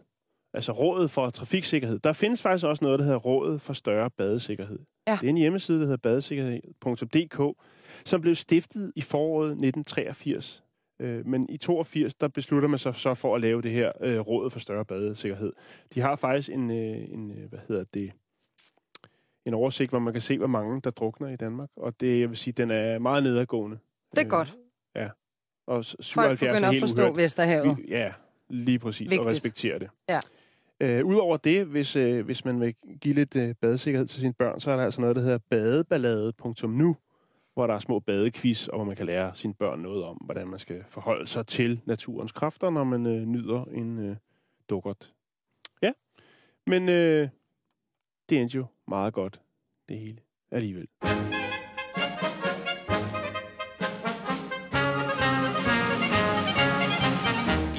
[0.55, 1.99] Altså rådet for trafiksikkerhed.
[1.99, 4.79] Der findes faktisk også noget, der hedder Rådet for Større Badesikkerhed.
[5.07, 5.19] Ja.
[5.21, 7.59] Det er en hjemmeside, der hedder badesikkerhed.dk,
[8.05, 10.65] som blev stiftet i foråret 1983.
[11.03, 14.19] Øh, men i 82, der beslutter man sig så for at lave det her øh,
[14.21, 15.53] Rådet for Større Badesikkerhed.
[15.95, 18.13] De har faktisk en, øh, en øh, hvad hedder det,
[19.47, 21.69] en oversigt, hvor man kan se, hvor mange der drukner i Danmark.
[21.77, 23.79] Og det, jeg vil sige, den er meget nedadgående.
[24.11, 24.55] Det er Øh, godt.
[25.67, 27.17] Og s- Folk 77 er begynder at forstå uhørt.
[27.17, 27.77] Vesterhavet.
[27.79, 28.13] Vi, ja,
[28.49, 29.01] lige præcis.
[29.01, 29.21] Vigtigt.
[29.21, 29.89] Og respektere det.
[30.09, 30.21] Ja.
[30.81, 34.61] Øh, Udover det, hvis, øh, hvis man vil give lidt øh, badesikkerhed til sine børn,
[34.61, 36.97] så er der altså noget, der hedder badeballade.nu,
[37.55, 40.49] hvor der er små badequiz, og hvor man kan lære sine børn noget om, hvordan
[40.49, 44.17] man skal forholde sig til naturens kræfter, når man øh, nyder en øh,
[44.71, 45.13] dukkert.
[45.83, 45.93] Ja,
[46.67, 47.29] men øh,
[48.29, 49.41] det endte jo meget godt,
[49.89, 50.19] det hele
[50.51, 50.89] alligevel.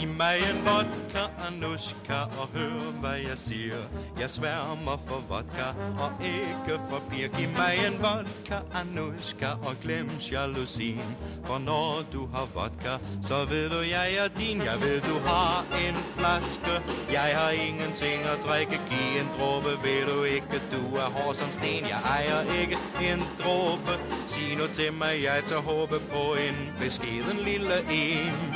[0.02, 1.03] I mig en vodka,
[1.48, 3.82] Anushka, og hør, hvad jeg siger.
[4.20, 5.68] Jeg sværmer for vodka
[6.04, 7.28] og ikke for bier.
[7.28, 11.16] Giv mig en vodka, Anushka, og glem jalousien.
[11.46, 12.94] For når du har vodka,
[13.28, 14.58] så ved du, jeg er din.
[14.62, 16.76] Jeg ved, du har en flaske.
[17.12, 18.80] Jeg har ingenting at drikke.
[18.90, 21.84] Giv en dråbe, ved du ikke, du er hård som sten.
[21.94, 23.94] Jeg ejer ikke en dråbe.
[24.28, 28.53] Sig nu til mig, jeg tager håbe på en beskeden lille en.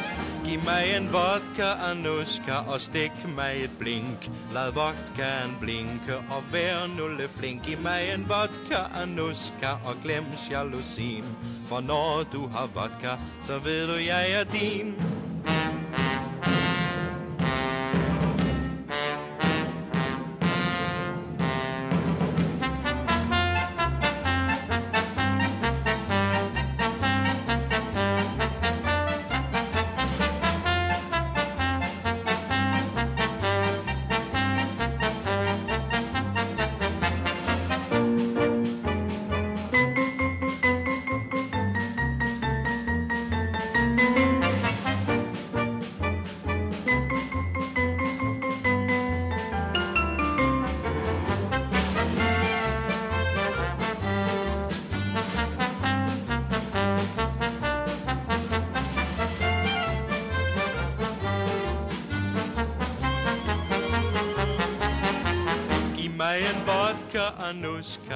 [0.47, 4.29] Giv mig en vodka, Anushka, og stik mig et blink.
[4.53, 7.65] Lad vodkaen blinke, og vær nulle flink.
[7.65, 11.37] Giv mig en vodka, Anushka, og glem jalousien.
[11.67, 14.95] For når du har vodka, så ved du, jeg er din.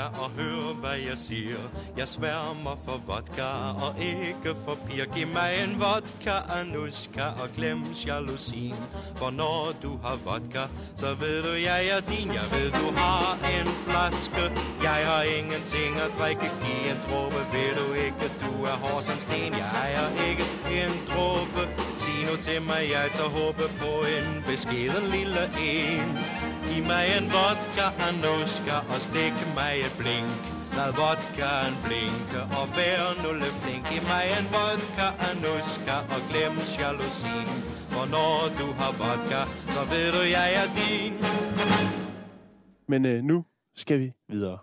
[0.01, 1.57] Anushka, og hør, hvad jeg siger.
[1.97, 3.51] Jeg sværmer for vodka
[3.85, 5.05] og ikke for piger.
[5.05, 8.75] Giv mig en vodka, anuska og glem jalousien.
[9.15, 10.63] For når du har vodka,
[10.95, 12.27] så ved du, jeg er din.
[12.39, 14.43] Jeg ved, du har en flaske.
[14.83, 16.47] Jeg har ingenting at drikke.
[16.63, 19.53] Giv en dråbe, ved du ikke, du er hård som sten.
[19.61, 20.45] Jeg ejer ikke
[20.81, 21.61] en dråbe.
[22.01, 26.40] Sig nu til mig, jeg tager håbe på en beskeden lille en.
[26.71, 30.41] Giv mig en vodka, Anushka, og stik mig et blink.
[30.77, 33.83] Lad vodkaen blinke, og vær nu lidt flink.
[33.89, 37.49] Giv mig en vodka, Anushka, og glem jalousien.
[37.93, 39.41] For når du har vodka,
[39.73, 41.13] så ved du, jeg er din.
[42.91, 43.45] Men øh, nu
[43.81, 44.57] skal vi videre.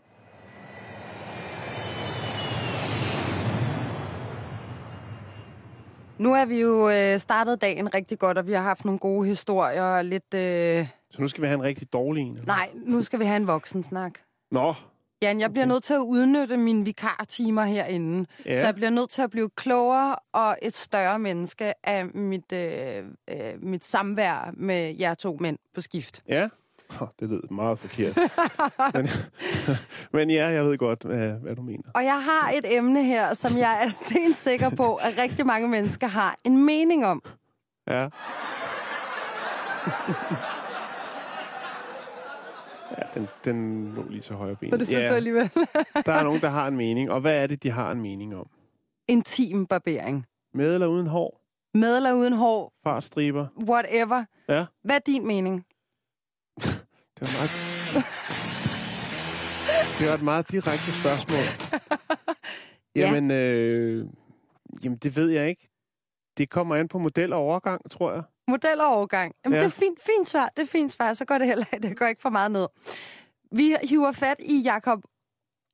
[6.19, 9.29] Nu er vi jo øh, startet dagen rigtig godt, og vi har haft nogle gode
[9.29, 10.35] historier og lidt...
[10.35, 10.89] Øh...
[11.11, 12.33] Så nu skal vi have en rigtig dårlig en.
[12.33, 12.47] eller?
[12.47, 14.13] Nej, nu skal vi have en voksensnak.
[14.51, 14.75] Nå,
[15.23, 18.27] Jan, jeg bliver nødt til at udnytte mine vikartimer herinde.
[18.47, 18.61] Ja.
[18.61, 23.05] Så jeg bliver nødt til at blive klogere og et større menneske af mit, øh,
[23.31, 26.23] øh, mit samvær med jer to mænd på skift.
[26.29, 26.49] ja.
[27.01, 28.17] Oh, det lød meget forkert.
[28.95, 29.09] men,
[30.13, 31.83] men ja, jeg ved godt, hvad, hvad du mener.
[31.95, 36.07] Og jeg har et emne her, som jeg er stensikker på, at rigtig mange mennesker
[36.07, 37.23] har en mening om.
[37.89, 38.03] Ja.
[42.99, 44.71] ja, den, den lå lige til højre ben.
[44.71, 45.51] Så det synes ja, alligevel.
[46.07, 47.11] der er nogen, der har en mening.
[47.11, 48.47] Og hvad er det, de har en mening om?
[49.09, 50.27] Intim barbering.
[50.55, 51.41] Med eller uden hår?
[51.75, 53.47] Med eller uden hår, Fartstriber?
[53.69, 54.25] whatever.
[54.49, 55.65] Ja, Hvad er din mening?
[56.63, 57.51] Det var meget...
[59.99, 61.39] Det var et meget direkte spørgsmål.
[62.97, 63.01] Ja.
[63.01, 64.07] Jamen, øh,
[64.85, 65.69] jamen, det ved jeg ikke.
[66.39, 68.23] Det kommer an på model og overgang, tror jeg.
[68.49, 69.35] Model og overgang.
[69.45, 69.61] Jamen, Ja.
[69.63, 69.69] ja.
[69.69, 70.51] det er fint, fint svar.
[70.57, 71.13] Det er fint svar.
[71.15, 72.67] Så går det heller det går ikke for meget ned.
[73.53, 75.01] Vi hiver fat i Jakob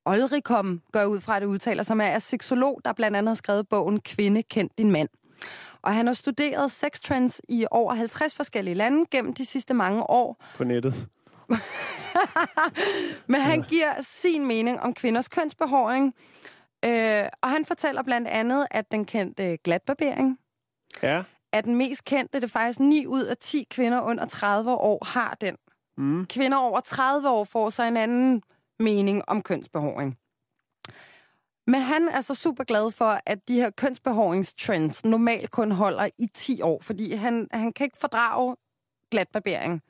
[0.06, 3.68] Olrikom, går ud fra, at det udtaler, som er seksolog, der blandt andet har skrevet
[3.68, 5.08] bogen Kvinde, kend din mand.
[5.84, 10.10] Og han har studeret sex trends i over 50 forskellige lande gennem de sidste mange
[10.10, 10.44] år.
[10.56, 11.08] På nettet.
[13.26, 16.14] Men han giver sin mening om kvinders kønsbehåring.
[16.84, 20.38] Øh, og han fortæller blandt andet, at den kendte glatbarbering
[21.02, 21.22] Ja.
[21.52, 22.38] er den mest kendte.
[22.40, 25.56] Det er faktisk 9 ud af 10 kvinder under 30 år har den.
[25.96, 26.26] Mm.
[26.26, 28.42] Kvinder over 30 år får sig en anden
[28.78, 30.18] mening om kønsbehåring.
[31.66, 36.26] Men han er så super glad for, at de her kønsbehåringstrends normalt kun holder i
[36.34, 38.56] 10 år, fordi han, han kan ikke fordrage
[39.10, 39.82] glatbarbering.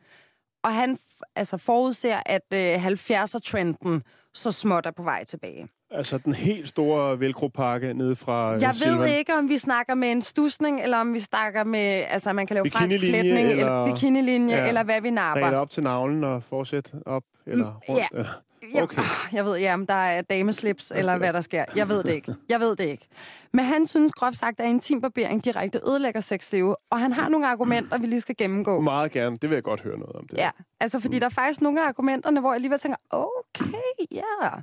[0.65, 0.99] Og han
[1.37, 4.03] altså forudser, at øh, 70'er-trenden
[4.35, 5.69] så småt er på vej tilbage.
[5.91, 8.99] Altså den helt store velcro-pakke nede fra øh, Jeg Silvan.
[9.01, 12.47] ved ikke, om vi snakker med en stusning, eller om vi snakker med, altså man
[12.47, 14.69] kan lave fransk flætning, eller, eller- bikinilinje, Ja.
[14.69, 15.43] eller hvad vi napper.
[15.45, 18.01] Regel op til navlen og fortsæt op eller rundt.
[18.01, 18.07] ja.
[18.19, 18.31] Eller.
[18.75, 19.03] Jeg, Okay.
[19.33, 21.65] jeg ved, ja, om der er dameslips, eller hvad der sker.
[21.77, 22.35] Jeg ved det ikke.
[22.49, 23.09] Jeg ved det ikke.
[23.53, 27.99] Men han synes groft sagt, at intimbarbering direkte ødelægger sexlivet, og han har nogle argumenter,
[27.99, 28.81] vi lige skal gennemgå.
[28.81, 29.37] Meget gerne.
[29.37, 30.29] Det vil jeg godt høre noget om.
[30.29, 30.39] Det.
[30.39, 30.51] Ja,
[30.81, 33.73] altså fordi der er faktisk nogle af argumenterne, hvor jeg alligevel tænker, okay,
[34.13, 34.23] ja.
[34.43, 34.63] Yeah.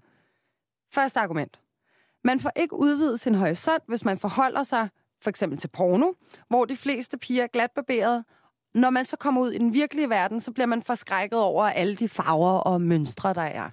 [0.94, 1.60] Første argument.
[2.24, 4.90] Man får ikke udvidet sin horisont, hvis man forholder sig
[5.22, 6.12] for eksempel til porno,
[6.48, 8.24] hvor de fleste piger er glatbarberet.
[8.74, 11.96] Når man så kommer ud i den virkelige verden, så bliver man forskrækket over alle
[11.96, 13.70] de farver og mønstre, der er.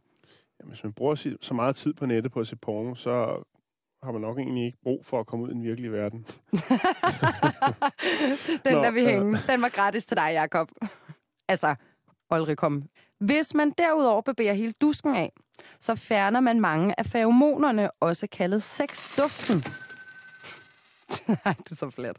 [0.60, 3.42] Jamen, hvis man bruger så meget tid på nettet på at se porno, så
[4.02, 6.18] har man nok egentlig ikke brug for at komme ud i den virkelige verden.
[8.64, 9.10] Den Nå, der vi ja.
[9.10, 10.70] hænge, den var gratis til dig, Jacob.
[11.48, 11.74] altså,
[12.30, 12.82] aldrig kom.
[13.18, 15.32] Hvis man derudover bevæger hele dusken af,
[15.80, 19.56] så fjerner man mange af feromonerne, også kaldet sexduften.
[21.44, 22.16] Nej, det er så flat.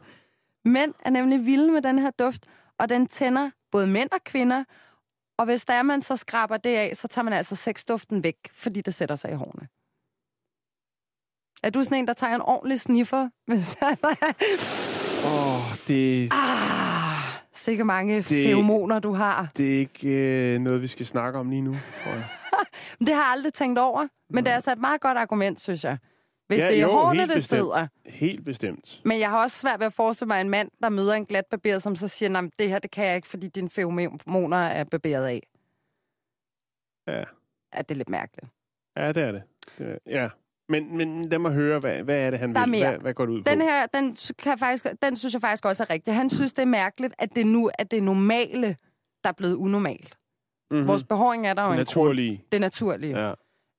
[0.64, 2.46] Mænd er nemlig vilde med den her duft,
[2.78, 4.64] og den tænder både mænd og kvinder.
[5.40, 8.36] Og hvis der er, man så skraber det af, så tager man altså sexduften væk,
[8.54, 9.68] fordi det sætter sig i hårene.
[11.62, 13.28] Er du sådan en, der tager en ordentlig sniffer?
[13.52, 13.96] Hvis der er...
[15.24, 18.24] Åh, oh, det, Ah, sikke mange det...
[18.24, 19.48] Feromoner, du har.
[19.56, 22.24] det er ikke øh, noget, vi skal snakke om lige nu, tror jeg.
[23.06, 24.06] Det har jeg aldrig tænkt over.
[24.30, 25.98] Men det er altså et meget godt argument, synes jeg.
[26.50, 27.44] Hvis Ja, det er jo, hårene, det bestemt.
[27.48, 27.86] sidder.
[28.06, 29.00] Helt bestemt.
[29.04, 31.44] Men jeg har også svært ved at forestille mig en mand, der møder en glat
[31.50, 34.84] barber, som så siger, at det her det kan jeg ikke, fordi dine feromoner er
[34.84, 35.42] barberet af.
[37.08, 37.24] Ja.
[37.76, 38.48] Ja, det er lidt mærkeligt.
[38.96, 39.42] Ja, det er det.
[39.78, 40.28] det er, ja.
[40.68, 42.70] Men, men lad mig høre, hvad, hvad er det, han Der er vil?
[42.70, 42.90] mere.
[42.90, 43.64] Hvad, hvad går det ud Den på?
[43.64, 46.14] her, den, kan faktisk, den synes jeg faktisk også er rigtig.
[46.14, 48.76] Han synes, det er mærkeligt, at det nu er det normale,
[49.24, 50.18] der er blevet unormalt.
[50.70, 50.88] Mm-hmm.
[50.88, 51.86] Vores behåring er der jo det en grund.
[51.88, 52.44] naturlige.
[52.52, 53.26] Det naturlige.
[53.26, 53.32] Ja.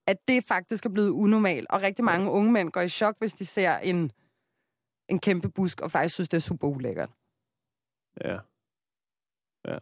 [0.07, 1.67] At det faktisk er blevet unormalt.
[1.69, 4.11] Og rigtig mange unge mænd går i chok, hvis de ser en,
[5.09, 7.09] en kæmpe busk, og faktisk synes, det er super ulækkert.
[8.23, 8.37] ja.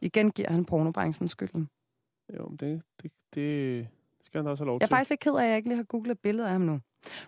[0.02, 1.70] Igen giver han pornobranchen skylden.
[2.38, 3.88] Jo, men det, det, det
[4.24, 4.96] skal han også have lov Jeg er til.
[4.96, 6.80] faktisk lidt ked af, at jeg ikke lige har googlet billeder af ham nu.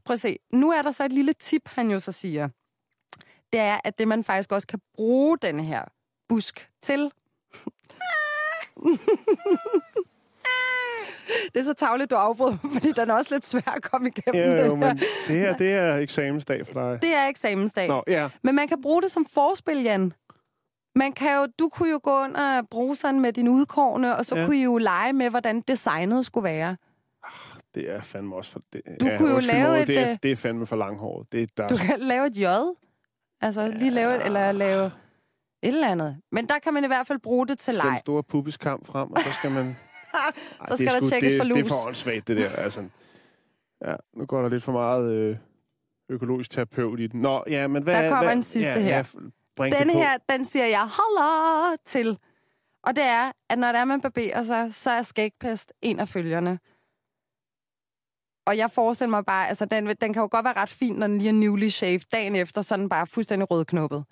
[0.06, 0.38] Prøv at se.
[0.54, 2.50] Nu er der så et lille tip, han jo så siger.
[3.54, 5.86] Det er, at det man faktisk også kan bruge den her
[6.28, 7.12] busk til.
[11.54, 14.42] det er så tavligt, du afbryder, fordi den er også lidt svær at komme igennem.
[14.52, 14.94] Ja, jo, den her.
[14.94, 17.02] men det her, det er eksamensdag for dig.
[17.02, 17.88] Det er eksamensdag.
[17.88, 18.30] Nå, ja.
[18.44, 20.14] Men man kan bruge det som forspil, Jan.
[20.96, 24.42] Man kan jo, du kunne jo gå under bruseren med din udkårne, og så Ja.
[24.42, 24.48] ja.
[24.48, 26.78] kunne I jo lege med, hvordan designet skulle være.
[27.76, 28.62] Det er fandme også for...
[28.74, 31.28] Det, Du kunne jo lave Maud, et, Det er, øh, det er fandme for langhåret.
[31.32, 31.68] Det er der.
[31.68, 32.46] Du kan lave et J.
[33.42, 34.92] Altså lige lave et, eller lave et
[35.64, 36.18] eller andet.
[36.32, 38.00] Men der kan man i hvert fald bruge det til skal den leg.
[38.00, 39.78] store pubiskamp frem, og så skal man...
[40.68, 41.68] Så skal er der sgu- tjekkes det, for Det er lus.
[41.68, 42.50] for åndssvagt, det der.
[42.50, 42.84] Altså,
[43.86, 45.38] ja, nu går der lidt for meget øh,
[46.10, 47.22] økologisk terapeut i den.
[47.22, 48.04] Nå, ja, men hvad...
[48.04, 48.96] Der kommer hvad, en sidste ja, her.
[48.98, 49.04] Ja,
[49.56, 50.00] bring Den det på.
[50.00, 52.18] her, den siger jeg holla til.
[52.84, 56.60] Og det er, at når der man barberer sig, så er skægpest en af følgerne.
[58.46, 61.08] Og jeg forestiller mig bare, altså den, den kan jo godt være ret fin, når
[61.08, 62.00] den lige er newly shaved.
[62.12, 64.04] Dagen efter, så den bare fuldstændig rødknuppet.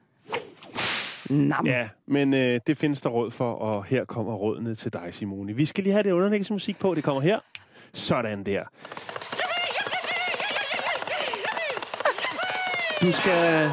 [1.29, 1.65] Nam.
[1.65, 5.55] Ja, men øh, det findes der råd for, og her kommer rådene til dig, Simone.
[5.55, 6.95] Vi skal lige have det underlægningsmusik på.
[6.95, 7.39] Det kommer her.
[7.93, 8.63] Sådan der.
[13.01, 13.69] Du skal...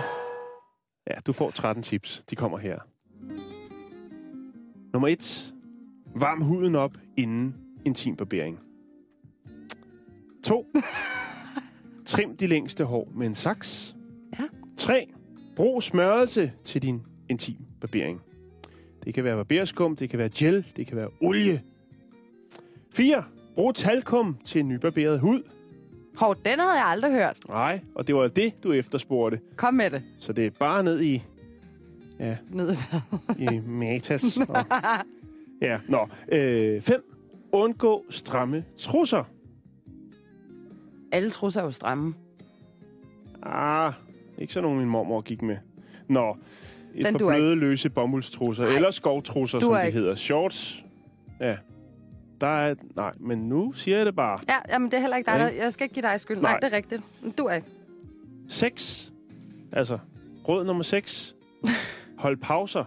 [1.11, 2.25] Ja, du får 13 tips.
[2.31, 2.79] De kommer her.
[4.93, 5.55] Nummer 1.
[6.15, 7.55] Varm huden op inden
[7.85, 8.59] intimbarbering.
[10.45, 10.67] 2.
[12.07, 13.97] Trim de længste hår med en saks.
[14.39, 14.45] Ja.
[14.77, 15.13] 3.
[15.57, 18.21] Brug smørelse til din intimbarbering.
[19.05, 21.63] Det kan være barberskum, det kan være gel, det kan være olie.
[22.95, 23.25] 4.
[23.55, 25.43] Brug talkum til en nybarberet hud.
[26.17, 27.37] Hov, den havde jeg aldrig hørt.
[27.49, 29.41] Nej, og det var det, du efterspurgte.
[29.57, 30.03] Kom med det.
[30.21, 31.23] Så det er bare ned i,
[32.19, 32.77] ja, Ned i
[33.27, 33.55] hvad?
[33.55, 34.37] i matas.
[34.49, 34.65] Og,
[35.61, 36.09] ja, nå.
[36.81, 36.81] 5.
[37.53, 39.25] Undgå stramme trusser.
[41.13, 42.15] Alle trusser er jo stramme.
[43.43, 43.93] Ah,
[44.39, 45.57] ikke så nogen min mormor gik med.
[46.09, 46.37] Nå,
[46.97, 47.41] et Den par ikke.
[47.41, 48.75] bløde, løse bomuldstrusser, Nej.
[48.75, 49.99] eller skovtrusser, som de ikke.
[49.99, 50.15] hedder.
[50.15, 50.85] Shorts.
[51.41, 51.57] Ja.
[52.41, 52.75] Der er...
[52.97, 54.39] Nej, men nu siger jeg det bare.
[54.49, 56.37] Ja, jamen det er heller ikke dig, Ja, jeg skal ikke give dig skyld.
[56.41, 56.61] Nej, Nej.
[56.61, 57.03] det er rigtigt.
[57.39, 57.67] Du er ikke.
[58.49, 59.13] 6.
[59.73, 59.99] Altså,
[60.49, 61.35] råd nummer 6.
[62.19, 62.85] Hold pauser.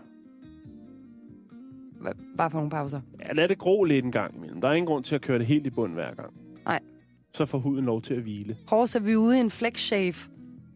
[2.38, 3.02] Bare for nogle pauser.
[3.20, 4.62] Ja, lad det gro lidt en gang imellem.
[4.62, 6.34] Der er ingen grund til at køre det helt i bund hver gang.
[6.66, 6.80] Nej.
[7.34, 8.56] Så får huden lov til at hvile.
[8.68, 10.14] Hårdt er vi ude i en flex shave.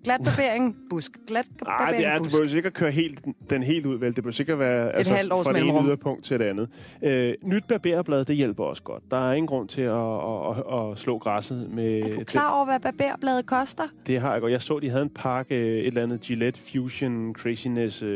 [0.04, 1.12] Glat barbering, busk.
[1.28, 2.36] Glat Nej, barbering, det er, du busk.
[2.36, 4.08] behøver ikke at køre helt den helt ud, vel?
[4.08, 6.70] Det behøver sikkert være altså, halvt års fra det ene yderpunkt til det andet.
[7.04, 9.04] Øh, nyt barberblad, det hjælper også godt.
[9.12, 12.02] Der er ingen grund til at, at, at, at slå græsset med...
[12.02, 13.84] Er du klar over, hvad barberbladet koster?
[14.08, 14.52] Det har jeg godt.
[14.52, 18.10] Jeg så, de havde en pakke, øh, et eller andet Gillette Fusion Craziness uh,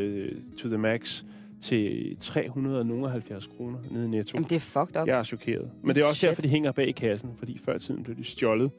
[0.58, 1.22] to the max
[1.62, 4.36] til 370 kroner nede i Netto.
[4.36, 5.08] Jamen, det er fucked up.
[5.08, 5.70] Jeg er chokeret.
[5.82, 6.28] Men det er også Shit.
[6.28, 8.70] derfor, de hænger bag i kassen, fordi før i tiden blev de stjålet,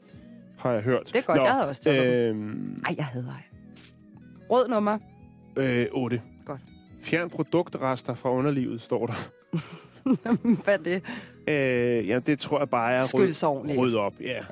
[0.62, 1.06] har jeg hørt.
[1.06, 3.48] Det er godt, jeg havde også øhm, Ej, jeg hader dig.
[4.50, 4.98] Rød nummer.
[5.56, 6.22] øh, 8.
[6.46, 6.60] Godt.
[7.02, 9.12] Fjern produktrester fra underlivet, står der.
[10.64, 11.02] hvad er det?
[11.48, 13.02] Øh, ja, det tror jeg bare er
[13.44, 13.78] ordentligt.
[13.78, 14.14] rød op.
[14.20, 14.44] Ja.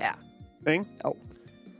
[0.66, 0.72] Ja.
[0.72, 0.84] Ikke?
[1.04, 1.14] Jo.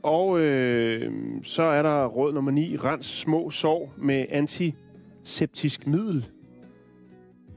[0.03, 1.11] Og øh,
[1.43, 2.77] så er der råd nummer 9.
[2.77, 6.29] Rens små sår med antiseptisk middel.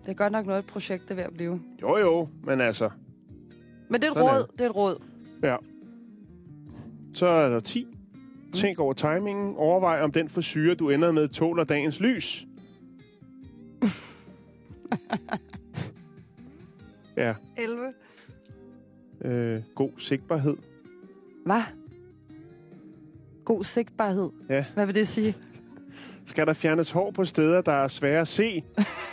[0.03, 1.61] Det er godt nok noget, et projekt er ved at blive.
[1.83, 2.91] Jo, jo, men altså...
[3.89, 4.47] Men det er et Sådan er råd.
[4.53, 5.03] Det er et råd.
[5.43, 5.57] Ja.
[7.15, 7.87] Så er der 10.
[8.55, 9.57] Tænk over timingen.
[9.57, 12.47] Overvej, om den frisyre, du ender med, tåler dagens lys.
[17.17, 17.35] ja.
[17.57, 17.93] 11.
[19.25, 20.57] Øh, god sigtbarhed.
[21.47, 21.63] Hvad?
[23.45, 24.31] God sigtbarhed.
[24.49, 24.65] Ja.
[24.75, 25.35] Hvad vil det sige?
[26.27, 28.65] Skal der fjernes hår på steder, der er svære at se,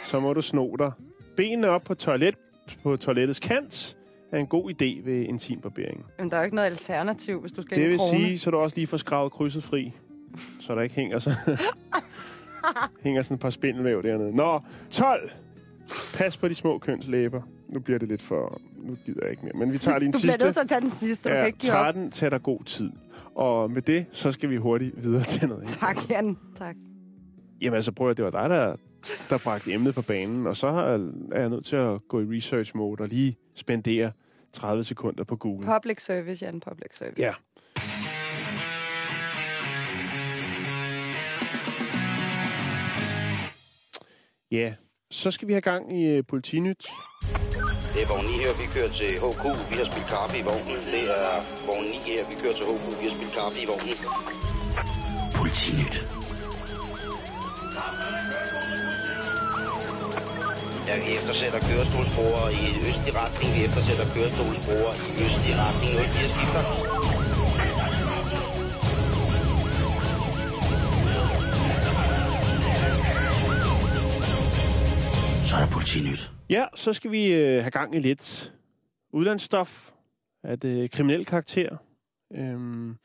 [0.04, 0.92] så må du sno dig.
[1.38, 2.36] Benene op på, toilet,
[2.84, 3.98] på toilettets kant
[4.32, 6.06] er en god idé ved intimbarbering.
[6.20, 8.20] Jamen, der er jo ikke noget alternativ, hvis du skal Det vil krone.
[8.20, 9.94] sige, så du også lige får skravet krydset fri,
[10.60, 11.32] så der ikke hænger, så
[13.04, 14.36] hænger sådan et par spindelvæv dernede.
[14.36, 14.60] Nå,
[14.92, 15.32] 12.
[16.14, 17.42] Pas på de små kønslæber.
[17.70, 18.62] Nu bliver det lidt for...
[18.78, 19.54] Nu gider jeg ikke mere.
[19.56, 20.38] Men vi tager lige en du sidste.
[20.38, 21.30] bliver nødt til at tage den sidste.
[21.30, 21.78] Du kan Ja, ikke give op.
[21.84, 22.92] 13 tager der god tid.
[23.36, 25.68] Og med det, så skal vi hurtigt videre til noget.
[25.82, 26.38] Tak, Jan.
[26.58, 26.76] Tak.
[27.62, 28.76] Jamen altså, prøv at det var dig, der,
[29.30, 30.48] der bragte emnet på banen.
[30.48, 34.12] Og så har- er jeg nødt til at gå i research mode og lige spendere
[34.54, 35.68] 30 sekunder på Google.
[35.68, 36.60] Public service, Jan.
[36.60, 37.22] Public service.
[37.22, 37.34] Ja.
[44.52, 44.74] Ja,
[45.12, 46.88] så skal vi have gang i uh, Politinyt.
[47.94, 49.44] Det er vogn 9 her, vi kører til HK.
[49.72, 50.80] Vi har spillet kaffe i vognen.
[50.94, 52.86] Det er vogn 9 her, vi kører til HK.
[53.02, 53.96] Vi har spillet kaffe i vognen.
[55.40, 55.96] Politinyt.
[60.90, 63.50] Ja, vi eftersætter kørestolsbrugere i østlig retning.
[63.56, 65.92] Vi eftersætter kørestolsbrugere i østlig retning.
[65.94, 66.64] 04 skifter.
[75.48, 76.32] Så er der Politinyt.
[76.50, 78.54] Ja, så skal vi uh, have gang i lidt
[79.14, 79.92] udlandsstof
[80.44, 81.78] af det kriminel karakter.
[82.36, 82.98] Øhm,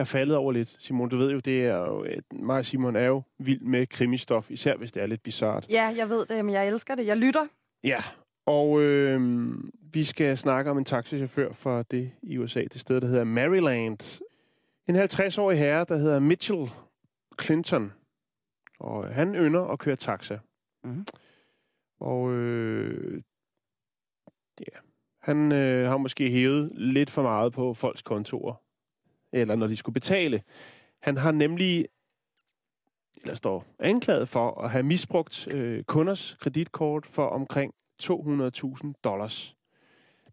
[0.00, 0.76] jeg er faldet over lidt.
[0.78, 2.00] Simon, du ved jo, det er jo...
[2.00, 5.66] at Mig og Simon er jo vild med krimistof, især hvis det er lidt bizart.
[5.70, 7.06] Ja, jeg ved det, men jeg elsker det.
[7.06, 7.46] Jeg lytter.
[7.84, 8.02] Ja,
[8.46, 9.54] og øh,
[9.92, 14.22] vi skal snakke om en taxichauffør fra det i USA, det sted, der hedder Maryland.
[14.88, 16.70] En 50-årig herre, der hedder Mitchell
[17.42, 17.92] Clinton.
[18.78, 20.38] Og øh, han ynder at køre taxa.
[20.84, 21.06] Mhm.
[22.00, 23.22] Og øh,
[24.60, 24.78] ja,
[25.22, 28.54] han øh, har måske hævet lidt for meget på folks kontorer.
[29.32, 30.42] Eller når de skulle betale.
[31.00, 31.86] Han har nemlig
[33.22, 39.56] eller står anklaget for at have misbrugt øh, kunders kreditkort for omkring 200.000 dollars.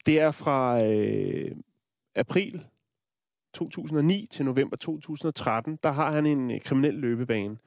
[0.05, 1.51] Det er fra øh,
[2.15, 2.63] april
[3.53, 5.79] 2009 til november 2013.
[5.83, 7.57] Der har han en øh, kriminel løbebane,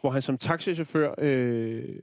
[0.00, 1.98] hvor han som taxichauffør øh,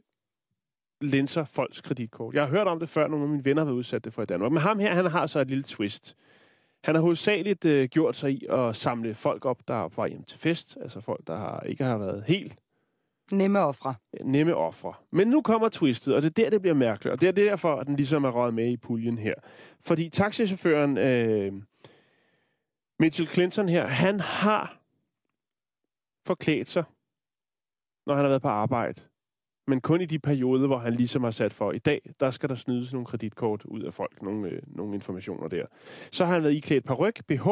[1.01, 2.33] linser folks kreditkort.
[2.33, 4.21] Jeg har hørt om det før, nogle af mine venner har været udsat det for
[4.21, 4.51] i Danmark.
[4.51, 6.15] Men ham her, han har så et lille twist.
[6.87, 10.09] Han har hovedsageligt øh, gjort sig i at samle folk op, der er på vej
[10.09, 10.77] hjem til fest.
[10.81, 12.55] Altså folk, der har, ikke har været helt
[13.31, 13.95] Nemme ofre.
[14.23, 14.93] nemme ofre.
[15.11, 17.13] Men nu kommer twistet, og det er der, det bliver mærkeligt.
[17.13, 19.33] Og det er derfor, at den ligesom er røget med i puljen her.
[19.85, 21.53] Fordi taxichaufføren øh,
[22.99, 24.79] Mitchell Clinton her, han har
[26.27, 26.83] forklædt sig,
[28.05, 29.01] når han har været på arbejde.
[29.67, 32.49] Men kun i de perioder, hvor han ligesom har sat for, i dag, der skal
[32.49, 35.65] der snydes nogle kreditkort ud af folk, nogle, øh, nogle informationer der.
[36.11, 37.47] Så har han været iklædt paryk, BH,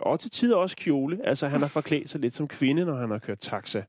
[0.00, 1.18] og til tider også kjole.
[1.24, 3.82] Altså, han har forklædt sig lidt som kvinde, når han har kørt taxa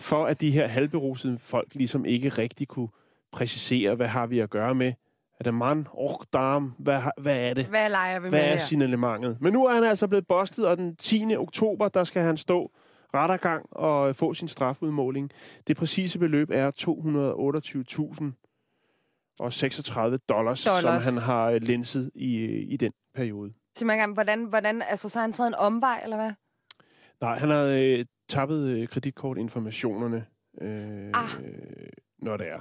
[0.00, 2.88] for at de her halvberusede folk ligesom ikke rigtig kunne
[3.32, 4.92] præcisere, hvad har vi at gøre med.
[5.40, 7.64] Er det mand, ork, dam, hvad, hvad er det?
[7.64, 8.58] Hvad leger vi Hvad med er her?
[8.58, 9.36] signalementet?
[9.40, 11.36] Men nu er han altså blevet bustet, og den 10.
[11.36, 12.70] oktober, der skal han stå
[13.14, 15.30] rettergang og få sin strafudmåling.
[15.66, 16.70] Det præcise beløb er
[18.30, 18.44] 228.000
[19.40, 23.52] og 36 dollars, dollars, som han har øh, lenset i, i den periode.
[23.76, 26.32] Sig mig engang, hvordan, hvordan, altså, så har han taget en omvej, eller hvad?
[27.20, 30.26] Nej, han har øh, tappet øh, kreditkortinformationerne,
[30.60, 31.44] øh, Ah.
[32.18, 32.60] når det er.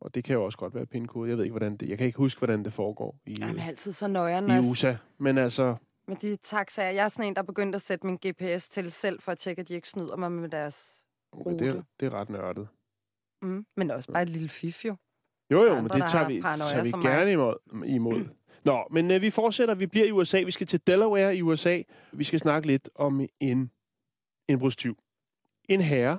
[0.00, 1.28] Og det kan jo også godt være pindkode.
[1.30, 1.88] Jeg ved ikke, hvordan det...
[1.88, 4.94] Jeg kan ikke huske, hvordan det foregår i, øh, altid så nøjeren, i USA.
[5.18, 5.76] Men altså,
[6.08, 6.90] med de taxaer.
[6.90, 9.60] Jeg er sådan en, der begyndte at sætte min GPS til selv, for at tjekke,
[9.60, 11.04] at de ikke snyder mig med deres...
[11.32, 11.84] det, er, Rute.
[12.00, 12.68] det er ret nørdet.
[13.42, 13.66] Mm.
[13.76, 14.96] Men også bare et lille fif, jo.
[15.50, 17.84] Jo, jo, men det tager vi, tager vi gerne imod.
[17.86, 18.24] imod.
[18.64, 19.74] Nå, men øh, vi fortsætter.
[19.74, 20.42] Vi bliver i USA.
[20.42, 21.82] Vi skal til Delaware i USA.
[22.12, 23.70] Vi skal snakke lidt om en
[24.48, 24.98] indbrudstyv.
[25.68, 26.18] En herre.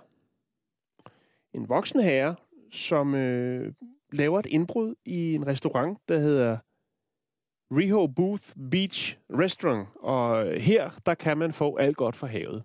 [1.54, 2.36] En voksen herre,
[2.72, 3.74] som øh,
[4.12, 6.58] laver et indbrud i en restaurant, der hedder
[7.72, 9.88] Reho Booth Beach Restaurant.
[9.96, 12.64] Og her, der kan man få alt godt fra havet.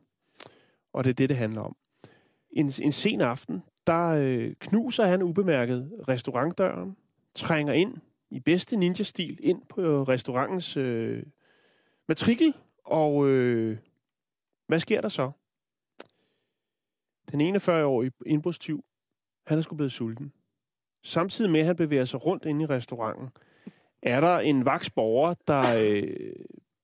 [0.92, 1.76] Og det er det, det handler om.
[2.52, 6.96] En, en sen aften, der øh, knuser han ubemærket restaurantdøren,
[7.34, 7.96] trænger ind
[8.30, 11.22] i bedste ninja-stil ind på øh, restaurantens øh,
[12.08, 13.78] matrikel, og øh,
[14.66, 15.30] hvad sker der så?
[17.32, 18.84] Den 41-årige indbrudstyv,
[19.46, 20.32] han er sgu blevet sulten.
[21.04, 23.28] Samtidig med, at han bevæger sig rundt inde i restauranten,
[24.02, 26.32] er der en vaks borger, der øh,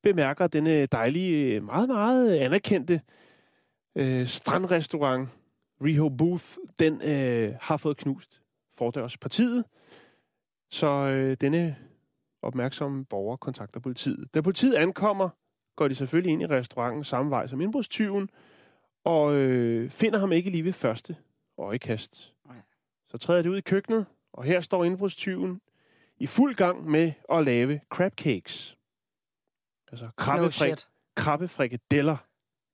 [0.03, 3.01] bemærker denne dejlige, meget, meget anerkendte
[3.97, 5.29] øh, strandrestaurant,
[5.81, 6.45] Reho Booth,
[6.79, 8.43] den øh, har fået knust
[8.79, 9.65] fordørspartiet.
[10.71, 11.77] Så øh, denne
[12.43, 14.35] opmærksomme borger kontakter politiet.
[14.35, 15.29] Da politiet ankommer,
[15.77, 18.31] går de selvfølgelig ind i restauranten samme vej som indbrudstyven,
[19.05, 21.17] og øh, finder ham ikke lige ved første
[21.59, 22.33] øjekast.
[23.09, 25.61] Så træder de ud i køkkenet, og her står indbrudstyven
[26.19, 28.77] i fuld gang med at lave crab cakes.
[29.93, 30.87] Altså No krabbefrik, shit.
[31.17, 32.17] krabbefrikadeller,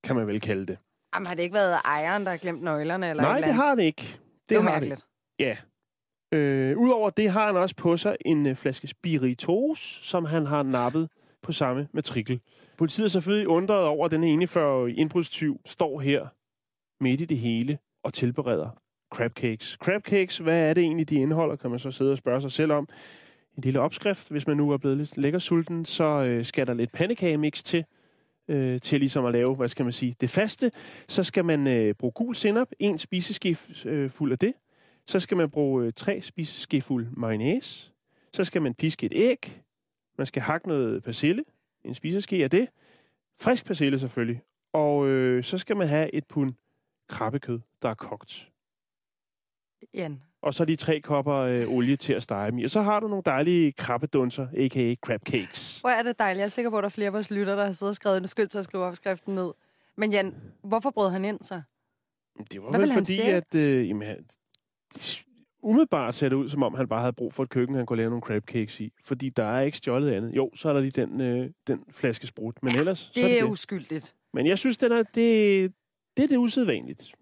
[0.05, 0.79] kan man vel kalde det.
[1.15, 3.11] Jamen, har det ikke været ejeren, der har glemt nøglerne?
[3.11, 4.19] Eller Nej, eller det har det ikke.
[4.49, 5.07] det er jo har det mærkeligt.
[5.39, 5.57] Ja.
[6.33, 10.63] Øh, Udover det har han også på sig en øh, flaske spiritus, som han har
[10.63, 11.09] nappet
[11.43, 12.41] på samme matrikel.
[12.79, 16.27] Politiet er selvfølgelig undret over, at den ene 41 indbrudstyv står her
[17.05, 18.71] midt i det hele og tilbereder
[19.13, 19.69] crab cakes.
[19.83, 22.53] Crab cakes, hvad er det egentlig, de indeholder, kan man så sidde og spørge sig
[22.53, 22.89] selv om.
[23.57, 26.75] En lille opskrift, hvis man nu er blevet lidt lækker sulten, så øh, skal der
[26.75, 27.85] lidt pandekagemix til,
[28.49, 30.71] øh, til ligesom at lave, hvad skal man sige, det faste.
[31.09, 34.55] Så skal man øh, bruge gul sennep, en spiseske øh, fuld af det.
[35.07, 37.93] Så skal man bruge øh, tre spiseskefuld mayonnaise.
[38.33, 39.63] Så skal man piske et æg.
[40.19, 41.45] Man skal hakke noget persille.
[41.85, 42.69] En spiseske af det.
[43.41, 44.43] Frisk persille selvfølgelig.
[44.73, 46.55] Og øh, så skal man have et pund
[47.09, 48.51] krabbekød, der er kogt.
[49.95, 50.23] Jan.
[50.43, 52.65] Og så de tre kopper øh, olie til at stege dem i.
[52.65, 54.95] Og så har du nogle dejlige krabbedunser, a.k.a.
[55.07, 55.81] crab cakes.
[55.81, 56.39] Hvor er det dejligt.
[56.39, 57.97] Jeg er sikker på, at der er flere af vores lytter, der har siddet og
[57.97, 59.53] skrevet en skyld til at skrive opskriften ned.
[59.97, 60.35] Men Jan,
[60.65, 61.63] hvorfor brød han ind så?
[62.53, 64.17] Det var Hvad vel fordi, at øh, jamen,
[65.63, 67.97] umiddelbart ser det ud, som om han bare havde brug for et køkken, han kunne
[67.97, 68.93] lave nogle crab cakes i.
[69.05, 70.33] Fordi der er ikke stjålet andet.
[70.37, 72.63] Jo, så er der lige den, øh, den flaske sprut.
[72.63, 73.51] Men ellers, så er Det det er det.
[73.51, 74.15] uskyldigt.
[74.35, 75.73] Men jeg synes, den er, det,
[76.17, 77.13] det er det usædvanligt.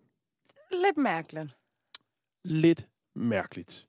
[0.70, 1.56] Lidt mærkeligt.
[2.44, 2.86] Lidt
[3.20, 3.86] mærkeligt.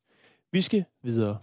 [0.52, 1.38] Vi skal videre.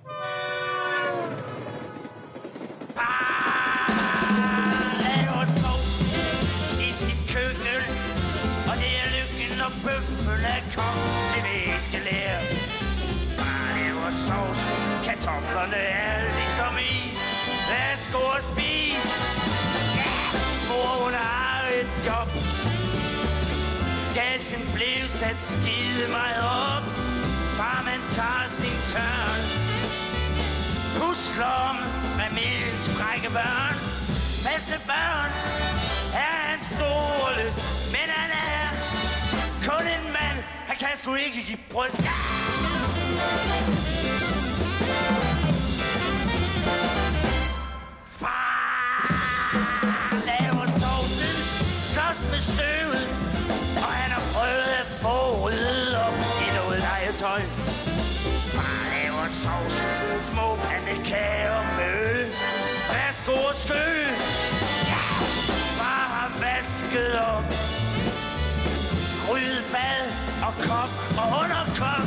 [9.68, 12.40] laver bøffen er kommet til væskelære
[13.38, 14.60] Far laver sovs,
[15.06, 17.18] kartoflerne er ligesom is
[17.70, 19.04] Værsgo og spis
[19.98, 20.12] Ja,
[20.68, 22.28] mor hun har et job
[24.16, 26.97] Gassen blev sat skide meget op
[27.58, 29.40] Far man tager sin tørn.
[30.98, 31.76] Pusler om
[32.20, 33.74] familiens frække børn.
[34.48, 35.30] Masse børn
[36.26, 38.66] er en stor lyst Men han er
[39.68, 40.38] kun en mand.
[40.68, 42.02] Han kan sgu ikke give bryst
[71.18, 72.06] Og under kom,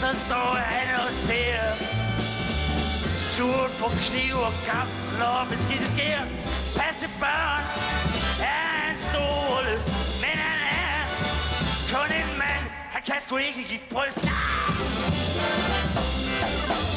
[0.00, 1.62] Så står han og ser
[3.34, 6.20] Surt på kniv og kamp, når beskidte sker.
[6.78, 7.64] Passe børn
[8.54, 9.88] er en stor lyst
[10.22, 11.00] Men han er
[11.92, 12.64] kun en mand.
[12.94, 14.22] Han kan sgu ikke give bryst.
[16.68, 16.91] Far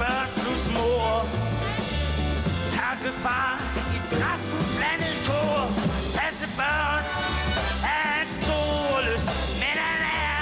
[0.00, 1.08] børn plus mor.
[2.76, 3.52] Takke far
[3.96, 5.60] i pragtfuld blandet kor.
[6.18, 7.02] Passe børn
[7.96, 9.28] er en stor lyst.
[9.62, 10.40] Men han er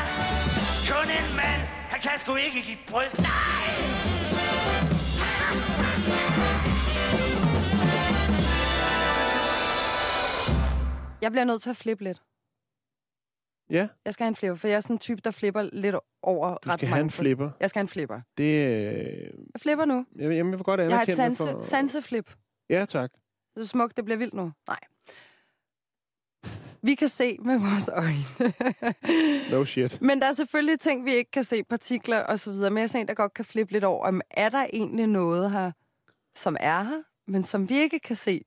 [0.91, 1.63] kun en mand.
[1.93, 3.19] Han kan sgu ikke give bryst.
[3.19, 3.67] Nej!
[11.23, 12.21] Jeg bliver nødt til at flippe lidt.
[13.71, 15.97] Ja, Jeg skal have en flipper, for jeg er sådan en type, der flipper lidt
[16.23, 17.51] over du ret skal mange have en flipper.
[17.61, 18.21] Jeg skal have en flipper.
[18.39, 20.07] Det, øh, Jeg flipper nu.
[20.17, 21.63] jeg, jeg vil godt Jeg har et anerkende sanse, for...
[21.63, 22.35] sanseflip.
[22.71, 23.11] Ja, tak.
[23.55, 24.53] Det er smukt, det bliver vildt nu.
[24.69, 24.79] Nej.
[26.83, 28.25] Vi kan se med vores øjne.
[29.51, 30.03] No shit.
[30.03, 32.71] Men der er selvfølgelig ting, vi ikke kan se, partikler og så videre.
[32.71, 35.51] Men jeg er en, der godt kan flippe lidt over, om er der egentlig noget
[35.51, 35.73] her,
[36.37, 38.45] som er her, men som vi ikke kan se?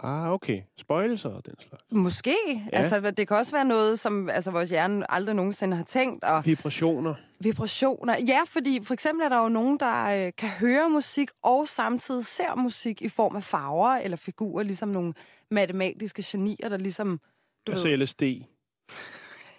[0.00, 0.62] Ah, okay.
[0.78, 1.84] Spøjelser og den slags.
[1.90, 2.34] Måske.
[2.72, 2.78] Ja.
[2.78, 6.24] Altså, det kan også være noget, som altså, vores hjerne aldrig nogensinde har tænkt.
[6.24, 7.14] Og Vibrationer.
[7.40, 8.16] vibrationer.
[8.28, 12.26] Ja, fordi for eksempel er der jo nogen, der øh, kan høre musik og samtidig
[12.26, 15.14] ser musik i form af farver eller figurer, ligesom nogle
[15.50, 17.20] matematiske genier, der ligesom...
[17.66, 18.22] Du Altså ved, LSD.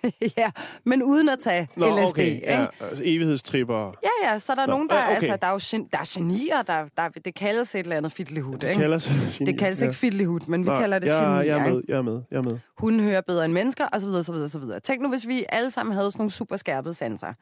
[0.37, 0.51] ja,
[0.83, 2.09] men uden at tage Nå, LSD.
[2.09, 2.25] okay.
[2.25, 2.45] ikke?
[2.47, 2.67] Ja,
[3.03, 3.93] evighedstripper.
[4.03, 5.15] Ja, ja, så er der Nå, nogen, der, ja, okay.
[5.15, 8.11] altså, der er jo gen, der er genier, der, der, det kaldes et eller andet
[8.11, 8.81] fiddlyhud, Det ikke?
[8.81, 11.65] kalder sig det kaldes ikke fiddlyhud, men vi Nej, kalder det jeg, genier, jeg er
[11.65, 11.75] ikke?
[11.75, 12.59] med, jeg er med, jeg er med.
[12.77, 13.87] Hun hører bedre end mennesker,
[14.33, 14.79] videre, så videre.
[14.79, 17.33] Tænk nu, hvis vi alle sammen havde sådan nogle super skærpede sanser.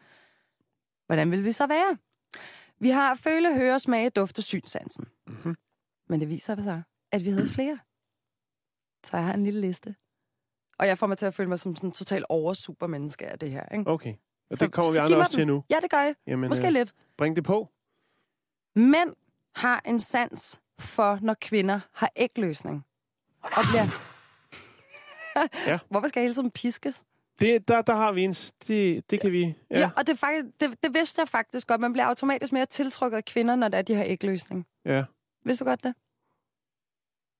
[1.05, 1.97] Hvordan ville vi så være?
[2.79, 5.05] Vi har føle, høre, smage, duft og synsansen.
[5.27, 5.55] Mhm.
[6.09, 7.77] Men det viser sig at vi havde flere.
[9.05, 9.95] Så jeg har en lille liste.
[10.81, 13.51] Og jeg får mig til at føle mig som sådan en total oversupermenneske af det
[13.51, 13.91] her, ikke?
[13.91, 14.13] Okay.
[14.51, 15.47] Og Så- det kommer vi andre også til den.
[15.47, 15.63] nu.
[15.69, 16.15] Ja, det gør jeg.
[16.27, 16.93] Jamen, Måske øh, lidt.
[17.17, 17.69] Bring det på.
[18.75, 19.15] Mænd
[19.55, 22.85] har en sans for, når kvinder har ægløsning.
[23.43, 23.85] Og bliver...
[25.67, 25.79] Ja.
[25.89, 27.03] Hvorfor skal jeg hele tiden piskes?
[27.39, 28.33] Det, der, der har vi en...
[28.67, 29.41] Det, det kan vi...
[29.71, 31.81] Ja, ja og det, faktisk, det, det vidste jeg faktisk godt.
[31.81, 34.67] Man bliver automatisk mere tiltrukket af kvinder, når det er, de har ægløsning.
[34.85, 35.03] ja.
[35.45, 35.93] Vidste du godt det?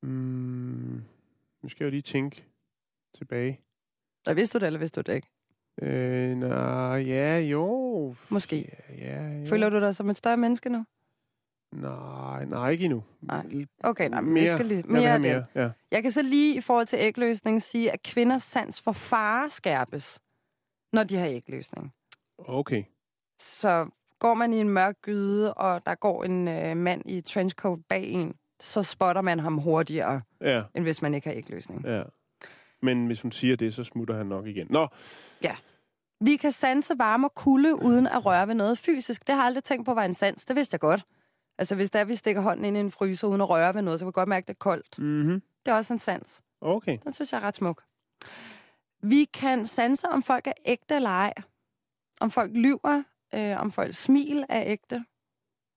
[0.03, 1.03] Mm,
[1.63, 2.43] nu skal jeg jo lige tænke
[3.18, 3.59] tilbage.
[4.26, 5.28] Der vidste du det, eller vidste du det ikke?
[5.82, 8.16] Øh, nej, ja, jo.
[8.30, 8.70] Måske.
[8.89, 9.45] Ja, ja, ja.
[9.45, 10.86] Føler du dig som et større menneske nu?
[11.72, 13.03] Nej, nej, ikke endnu.
[13.22, 13.45] Nej.
[13.84, 15.36] Okay, nej, men mere, vi skal lige, jeg mere, af mere.
[15.38, 15.45] det.
[15.55, 15.70] Ja.
[15.91, 20.20] Jeg kan så lige i forhold til ægløsning sige, at kvinders sans for fare skærpes,
[20.93, 21.93] når de har ægløsning.
[22.38, 22.84] Okay.
[23.39, 23.88] Så
[24.20, 28.03] går man i en mørk gyde, og der går en øh, mand i trenchcoat bag
[28.09, 31.86] en, så spotter man ham hurtigere, Ja, end hvis man ikke har ægløsning.
[31.86, 32.03] ja.
[32.82, 34.67] Men hvis hun siger det, så smutter han nok igen.
[34.69, 34.88] Nå,
[36.23, 39.27] Vi kan sanse varme og kulde uden at røre ved noget fysisk.
[39.27, 40.45] Det har jeg aldrig tænkt på var en sans.
[40.45, 41.05] Det vidste jeg godt.
[41.57, 43.99] Altså hvis der vi stikker hånden ind i en fryser uden at røre ved noget,
[43.99, 44.99] så kan vi godt mærke, at det er koldt.
[44.99, 45.41] mm-hmm.
[45.65, 46.41] Det er også en sans.
[46.61, 46.97] okay.
[47.03, 47.84] Den synes jeg er ret smuk.
[49.03, 51.34] Vi kan sanse, om folk er ægte eller ej.
[52.21, 53.03] Om folk lyver,
[53.36, 55.05] øh, om folks smil er ægte.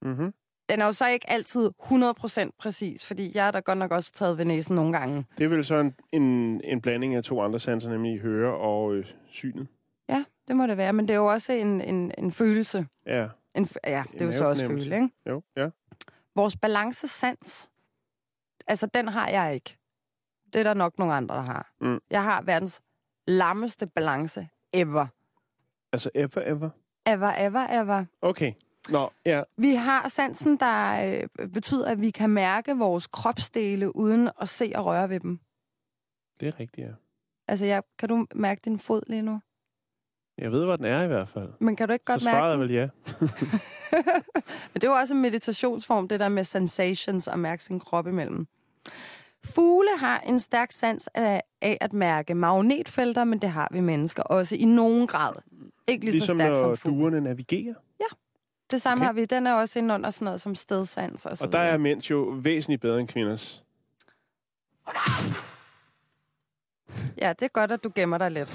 [0.02, 0.34] Mm-hmm.
[0.68, 4.12] Den er jo så ikke altid 100% præcis, fordi jeg er da godt nok også
[4.12, 5.24] taget ved næsen nogle gange.
[5.38, 8.94] Det er vel så en, en, en blanding af to andre sanser, nemlig høre og
[8.94, 9.66] øh, synet.
[10.08, 12.86] Ja, det må det være, men det er jo også en, en, en følelse.
[13.06, 14.90] Ja, En, ja, det er jo så også mavefornemmelse.
[14.90, 15.14] føle, ikke?
[15.28, 15.68] jo, ja.
[16.34, 17.68] Vores balancesans,
[18.66, 19.76] altså den har jeg ikke.
[20.52, 21.72] Det er der nok nogle andre, der har.
[21.80, 22.00] Mm.
[22.10, 22.80] Jeg har verdens
[23.26, 25.06] lammeste balance ever.
[25.92, 26.70] Altså ever, ever.
[27.06, 28.04] Ever, ever, ever.
[28.22, 28.52] Okay.
[28.88, 29.42] Nå, ja.
[29.56, 31.06] Vi har sansen, der
[31.40, 35.38] øh, betyder, at vi kan mærke vores kropsdele uden at se og røre ved dem.
[36.40, 36.92] Det er rigtigt, ja.
[37.48, 39.40] Altså, jeg, kan du mærke din fod lige nu?
[40.38, 41.48] Jeg ved, hvor den er i hvert fald.
[41.60, 42.88] Men kan du ikke godt så svaret er mærke vel ja.
[44.72, 48.06] Men det er jo også en meditationsform, det der med sensations og mærke sin krop
[48.06, 48.46] imellem.
[49.44, 54.22] Fugle har en stærk sans af, af at mærke magnetfelter, men det har vi mennesker
[54.22, 55.32] også i nogen grad.
[55.86, 57.00] Ikke lige Ligesom så stærkt når som fugle.
[57.00, 57.74] duerne navigerer.
[58.74, 59.06] Det samme Okay.
[59.06, 59.24] har vi.
[59.24, 61.26] Den er også inde under sådan noget som stedsans.
[61.26, 63.64] Og, så Og der er mænds jo væsentligt bedre end kvinders.
[67.22, 68.50] Ja, det er godt, at du gemmer dig lidt.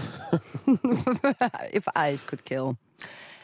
[1.77, 2.75] If eyes could kill.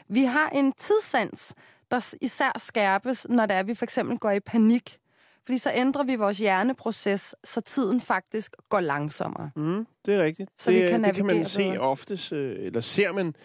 [0.07, 1.55] Vi har en tidssans,
[1.91, 4.97] der især skærpes, når det er, at vi for eksempel går i panik.
[5.45, 9.51] Fordi så ændrer vi vores hjerneproces, så tiden faktisk går langsommere.
[9.55, 10.49] Mm, det er rigtigt.
[10.57, 11.77] Så det, vi kan det kan man se bedre.
[11.79, 13.35] oftest, øh, eller ser man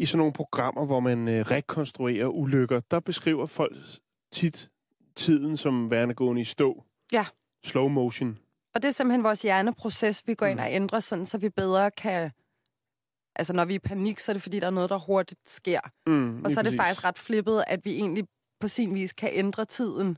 [0.00, 2.80] i sådan nogle programmer, hvor man øh, rekonstruerer ulykker.
[2.90, 3.76] Der beskriver folk
[4.32, 4.70] tit
[5.16, 6.84] tiden som værende gående i stå.
[7.12, 7.26] Ja.
[7.64, 8.38] Slow motion.
[8.74, 10.64] Og det er simpelthen vores hjerneproces, vi går ind Mm.
[10.64, 12.30] og ændrer, sådan, så vi bedre kan
[13.36, 15.50] Altså, når vi er i panik, så er det, fordi der er noget, der hurtigt
[15.50, 15.80] sker.
[16.06, 17.04] Mm, Og så er det lige faktisk præcis.
[17.04, 18.24] ret flippet, at vi egentlig
[18.60, 20.16] på sin vis kan ændre tiden,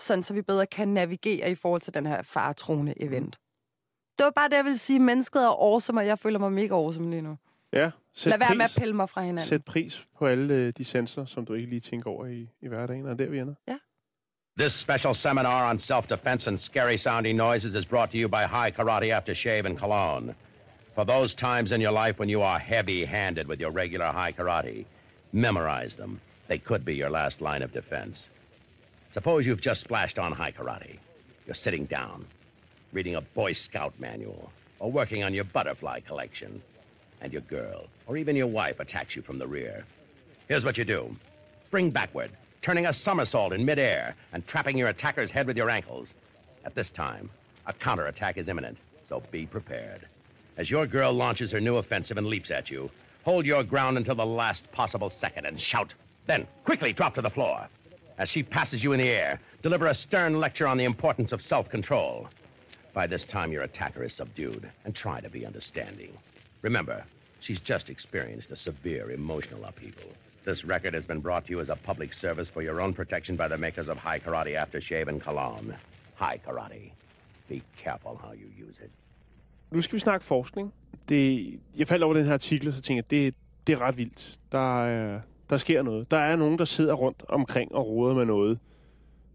[0.00, 3.36] sådan så vi bedre kan navigere i forhold til den her faretroende event.
[4.18, 4.98] Det var bare det, jeg ville sige.
[5.00, 7.36] Mennesket er awesome, og jeg føler mig mega awesome lige nu.
[7.72, 9.48] Ja, sæt Lad være med at pris, pille mig fra hinanden.
[9.48, 12.68] sæt pris på alle øh, de sensorer, som du ikke lige tænker over i, i
[12.68, 13.06] hverdagen.
[13.06, 13.54] Er Og der vi ender.
[14.58, 18.70] This special seminar on self-defense and scary sounding noises is brought to you by High
[18.78, 20.34] Karate Aftershave and Cologne.
[20.94, 24.84] For those times in your life when you are heavy-handed with your regular high karate,
[25.32, 26.20] memorize them.
[26.48, 28.28] They could be your last line of defense.
[29.08, 30.98] Suppose you've just splashed on high karate.
[31.46, 32.26] You're sitting down,
[32.92, 36.60] reading a Boy Scout manual, or working on your butterfly collection,
[37.20, 39.84] and your girl, or even your wife, attacks you from the rear.
[40.48, 41.14] Here's what you do
[41.66, 42.30] spring backward,
[42.62, 46.14] turning a somersault in midair, and trapping your attacker's head with your ankles.
[46.64, 47.30] At this time,
[47.66, 50.06] a counterattack is imminent, so be prepared.
[50.56, 52.90] As your girl launches her new offensive and leaps at you,
[53.24, 55.94] hold your ground until the last possible second and shout.
[56.26, 57.68] Then, quickly drop to the floor.
[58.18, 61.40] As she passes you in the air, deliver a stern lecture on the importance of
[61.40, 62.28] self control.
[62.92, 66.12] By this time, your attacker is subdued, and try to be understanding.
[66.62, 67.04] Remember,
[67.40, 70.10] she's just experienced a severe emotional upheaval.
[70.44, 73.36] This record has been brought to you as a public service for your own protection
[73.36, 75.76] by the makers of High Karate Aftershave and Cologne.
[76.14, 76.92] High Karate.
[77.48, 78.90] Be careful how you use it.
[79.70, 80.72] Nu skal vi snakke forskning.
[81.08, 83.34] Det, jeg faldt over den her artikel, og så tænkte jeg, det,
[83.66, 84.38] det er ret vildt.
[84.52, 86.10] Der, er, der sker noget.
[86.10, 88.58] Der er nogen, der sidder rundt omkring og roder med noget,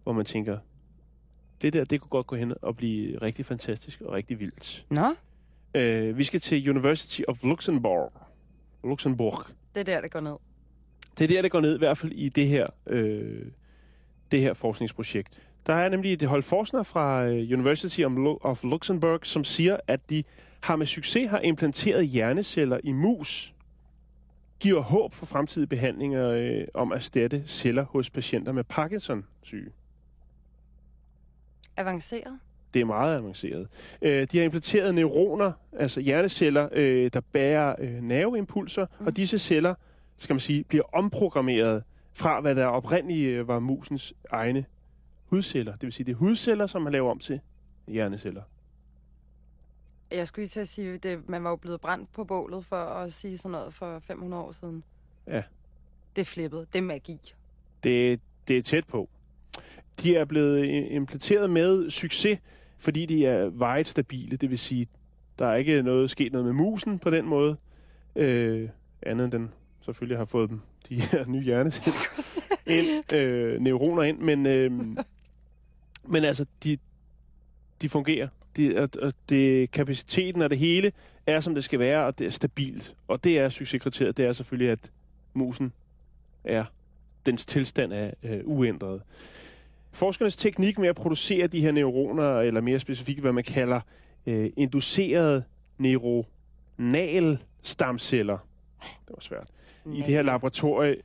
[0.04, 0.58] hvor man tænker,
[1.62, 4.86] det der, det kunne godt gå hen og blive rigtig fantastisk og rigtig vildt.
[4.90, 5.16] Nå,
[5.76, 8.14] Øh, vi skal til University of Luxembourg.
[8.84, 9.46] Luxembourg.
[9.76, 10.36] det er der, det går ned.
[11.18, 13.46] Det er der, det går ned, i hvert fald i det her, øh,
[14.32, 15.42] det her forskningsprojekt.
[15.68, 19.78] Der er nemlig et hold forskere fra øh, University of Lu- of Luxembourg, som siger,
[19.88, 20.24] at de
[20.64, 23.54] har med succes har implanteret hjerneceller i mus,
[24.60, 29.72] giver håb for fremtidige behandlinger øh, om at erstatte celler hos patienter med Parkinson-syge.
[31.78, 32.40] Avanceret.
[32.76, 33.68] Det er meget avanceret.
[34.02, 39.06] Øh, de har implanteret neuroner, altså hjerneceller, øh, der bærer øh, nerveimpulser, mm.
[39.06, 39.76] og disse celler,
[40.18, 44.66] skal man sige, bliver omprogrammeret fra, hvad der oprindeligt øh, var musens egne
[45.26, 45.72] hudceller.
[45.72, 47.40] Det vil sige, det er hudceller, som man laver om til
[47.88, 48.42] hjerneceller.
[50.12, 52.76] Jeg skulle lige til at sige, det, man var jo blevet brændt på bålet for
[52.76, 54.84] at sige sådan noget for 500 år siden.
[55.28, 55.44] Ja.
[56.16, 56.68] Det er flippet.
[56.74, 57.34] Det er magi.
[57.84, 59.10] Det, det er tæt på.
[60.02, 62.40] De er blevet implanteret med succes,
[62.78, 64.38] fordi de er vejet stabile.
[64.38, 64.88] Det vil sige,
[65.40, 67.58] der er ikke noget sket noget med musen på den måde.
[68.16, 68.70] Øh,
[69.02, 69.52] andet end den
[69.82, 72.00] selvfølgelig har fået dem, de her nye hjerneceller
[72.78, 74.20] ind, øh, neuroner ind.
[74.20, 74.72] Men, øh,
[76.04, 76.78] men altså, de,
[77.82, 78.28] de fungerer.
[78.58, 80.92] De, og, og det, kapaciteten og det hele
[81.28, 82.96] er, som det skal være, og det er stabilt.
[83.08, 84.18] Og det er succeskriteriet.
[84.18, 84.92] Det er selvfølgelig, at
[85.34, 85.74] musen
[86.44, 86.66] er
[87.26, 89.02] dens tilstand er øh, uændret.
[89.96, 93.82] Forskernes teknik med at producere de her neuroner, eller mere specifikt, hvad man kalder
[94.26, 95.44] øh, inducerede
[95.78, 98.38] neuronal stamceller,
[98.82, 99.48] det var svært,
[99.94, 100.96] i det her laboratorie,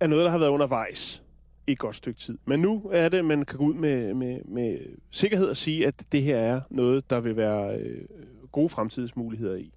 [0.00, 1.22] er noget, der har været undervejs
[1.66, 2.38] i et godt stykke tid.
[2.44, 4.78] Men nu er det, man kan gå ud med, med, med
[5.10, 8.04] sikkerhed og sige, at det her er noget, der vil være øh,
[8.52, 9.72] gode fremtidsmuligheder i.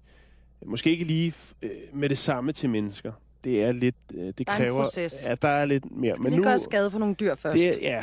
[0.66, 3.12] Måske ikke lige øh, med det samme til mennesker.
[3.44, 5.26] Det er lidt, øh, det Der er en kræver, proces.
[5.26, 6.14] ja, der er lidt mere.
[6.20, 8.02] Men lige gøre skade på nogle dyr først, det ja,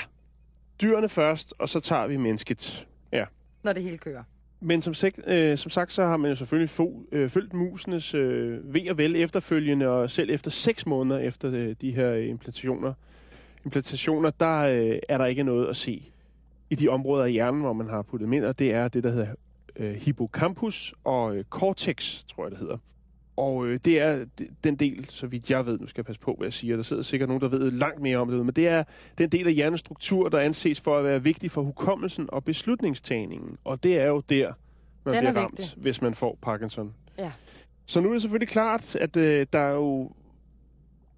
[0.82, 2.88] dyrene først, og så tager vi mennesket.
[3.12, 3.26] Ja.
[3.64, 4.24] når det hele kører.
[4.60, 8.14] Men som sagt, øh, som sagt, så har man jo selvfølgelig få, øh, følgt musenes
[8.14, 12.94] øh, ved og vel efterfølgende, og selv efter seks måneder efter øh, de her implantationer,
[13.66, 16.12] implantationer der øh, er der ikke noget at se
[16.70, 19.04] i de områder af hjernen, hvor man har puttet dem ind, og det er det,
[19.04, 19.34] der hedder
[19.76, 22.78] øh, hippocampus og øh, cortex, tror jeg, det hedder.
[23.38, 24.26] Og øh, det er
[24.64, 26.84] den del, så vidt jeg ved, nu skal jeg passe på, hvad jeg siger, der
[26.84, 28.84] sidder sikkert nogen, der ved langt mere om det, men det er
[29.18, 33.58] den del af hjernens struktur, der anses for at være vigtig for hukommelsen og beslutningstagningen.
[33.64, 34.54] Og det er jo der,
[35.06, 35.82] man Den er bliver ramt, vigtig.
[35.82, 36.94] hvis man får Parkinson.
[37.18, 37.32] Ja.
[37.86, 40.12] Så nu er det selvfølgelig klart, at øh, der er jo,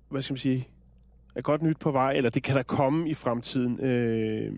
[0.10, 0.68] hvad skal man sige,
[1.36, 3.80] er godt nyt på vej, eller det kan der komme i fremtiden.
[3.80, 4.52] Øh,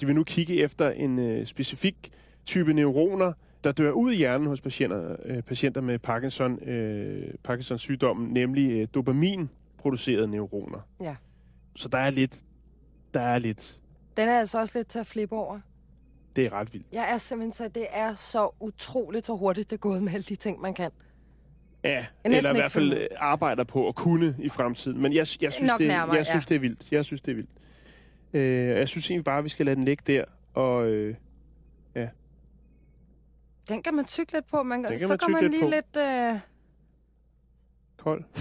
[0.00, 2.10] de vil nu kigge efter en øh, specifik
[2.46, 3.32] type neuroner,
[3.64, 8.70] der dør ud i hjernen hos patienter, øh, patienter med Parkinson, øh, Parkinsons sygdommen, nemlig
[8.72, 10.78] øh, dopamin-producerede neuroner.
[11.00, 11.16] Ja.
[11.76, 12.40] Så der er lidt,
[13.14, 13.78] der er lidt,
[14.16, 15.60] Den er altså også lidt til at flippe over.
[16.36, 16.86] det er ret vildt.
[16.92, 20.24] Jeg er simpelthen så, det er så utroligt så hurtigt, det er gået med alle
[20.24, 20.90] de ting, man kan.
[21.84, 25.02] Ja, eller i hvert fald følge øh, arbejder på at kunne i fremtiden.
[25.02, 26.48] Men jeg, jeg synes, Nok det, nærmere, jeg synes ja.
[26.48, 26.92] det er vildt.
[26.92, 27.50] Jeg synes, det er vildt.
[28.32, 30.24] Øh, jeg synes egentlig bare, at vi skal lade den ligge der.
[30.54, 31.14] Og øh,
[33.68, 34.62] Den kan man tykke lidt på.
[34.62, 35.68] Man, Den kan så man går man lidt lige på.
[35.70, 36.38] lidt, øh,
[37.98, 38.24] kold.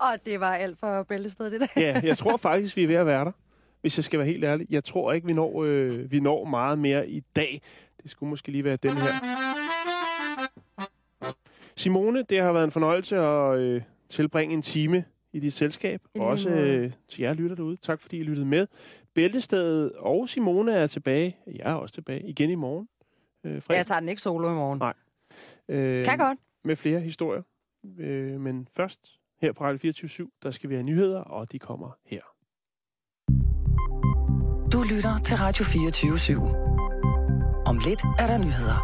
[0.00, 1.66] Og det var alt for bæltestedet, det der.
[1.80, 3.32] ja, jeg tror faktisk, vi er ved at være der.
[3.80, 4.66] Hvis jeg skal være helt ærlig.
[4.70, 7.60] Jeg tror ikke, vi når, øh, vi når meget mere i dag.
[8.02, 9.12] Det skulle måske lige være den her.
[11.76, 16.00] Simone, det har været en fornøjelse at øh, tilbringe en time i dit selskab.
[16.14, 17.76] Lige Også øh, til jer lytter derude.
[17.76, 18.66] Tak fordi I lyttede med.
[19.16, 21.36] Bæltestedet og Simone er tilbage.
[21.46, 22.88] Jeg er også tilbage igen i morgen.
[23.44, 23.76] Øh, fredag.
[23.78, 24.78] Jeg tager den ikke solo i morgen.
[24.78, 24.94] Nej.
[25.68, 26.38] Øh, Kan godt.
[26.64, 27.42] Med flere historier.
[27.98, 29.00] Øh, men først
[29.40, 32.20] her på Radio 24 der skal vi have nyheder, og de kommer her.
[34.72, 36.40] Du lytter til Radio 24 /7.
[37.66, 38.78] Om lidt er der nyheder.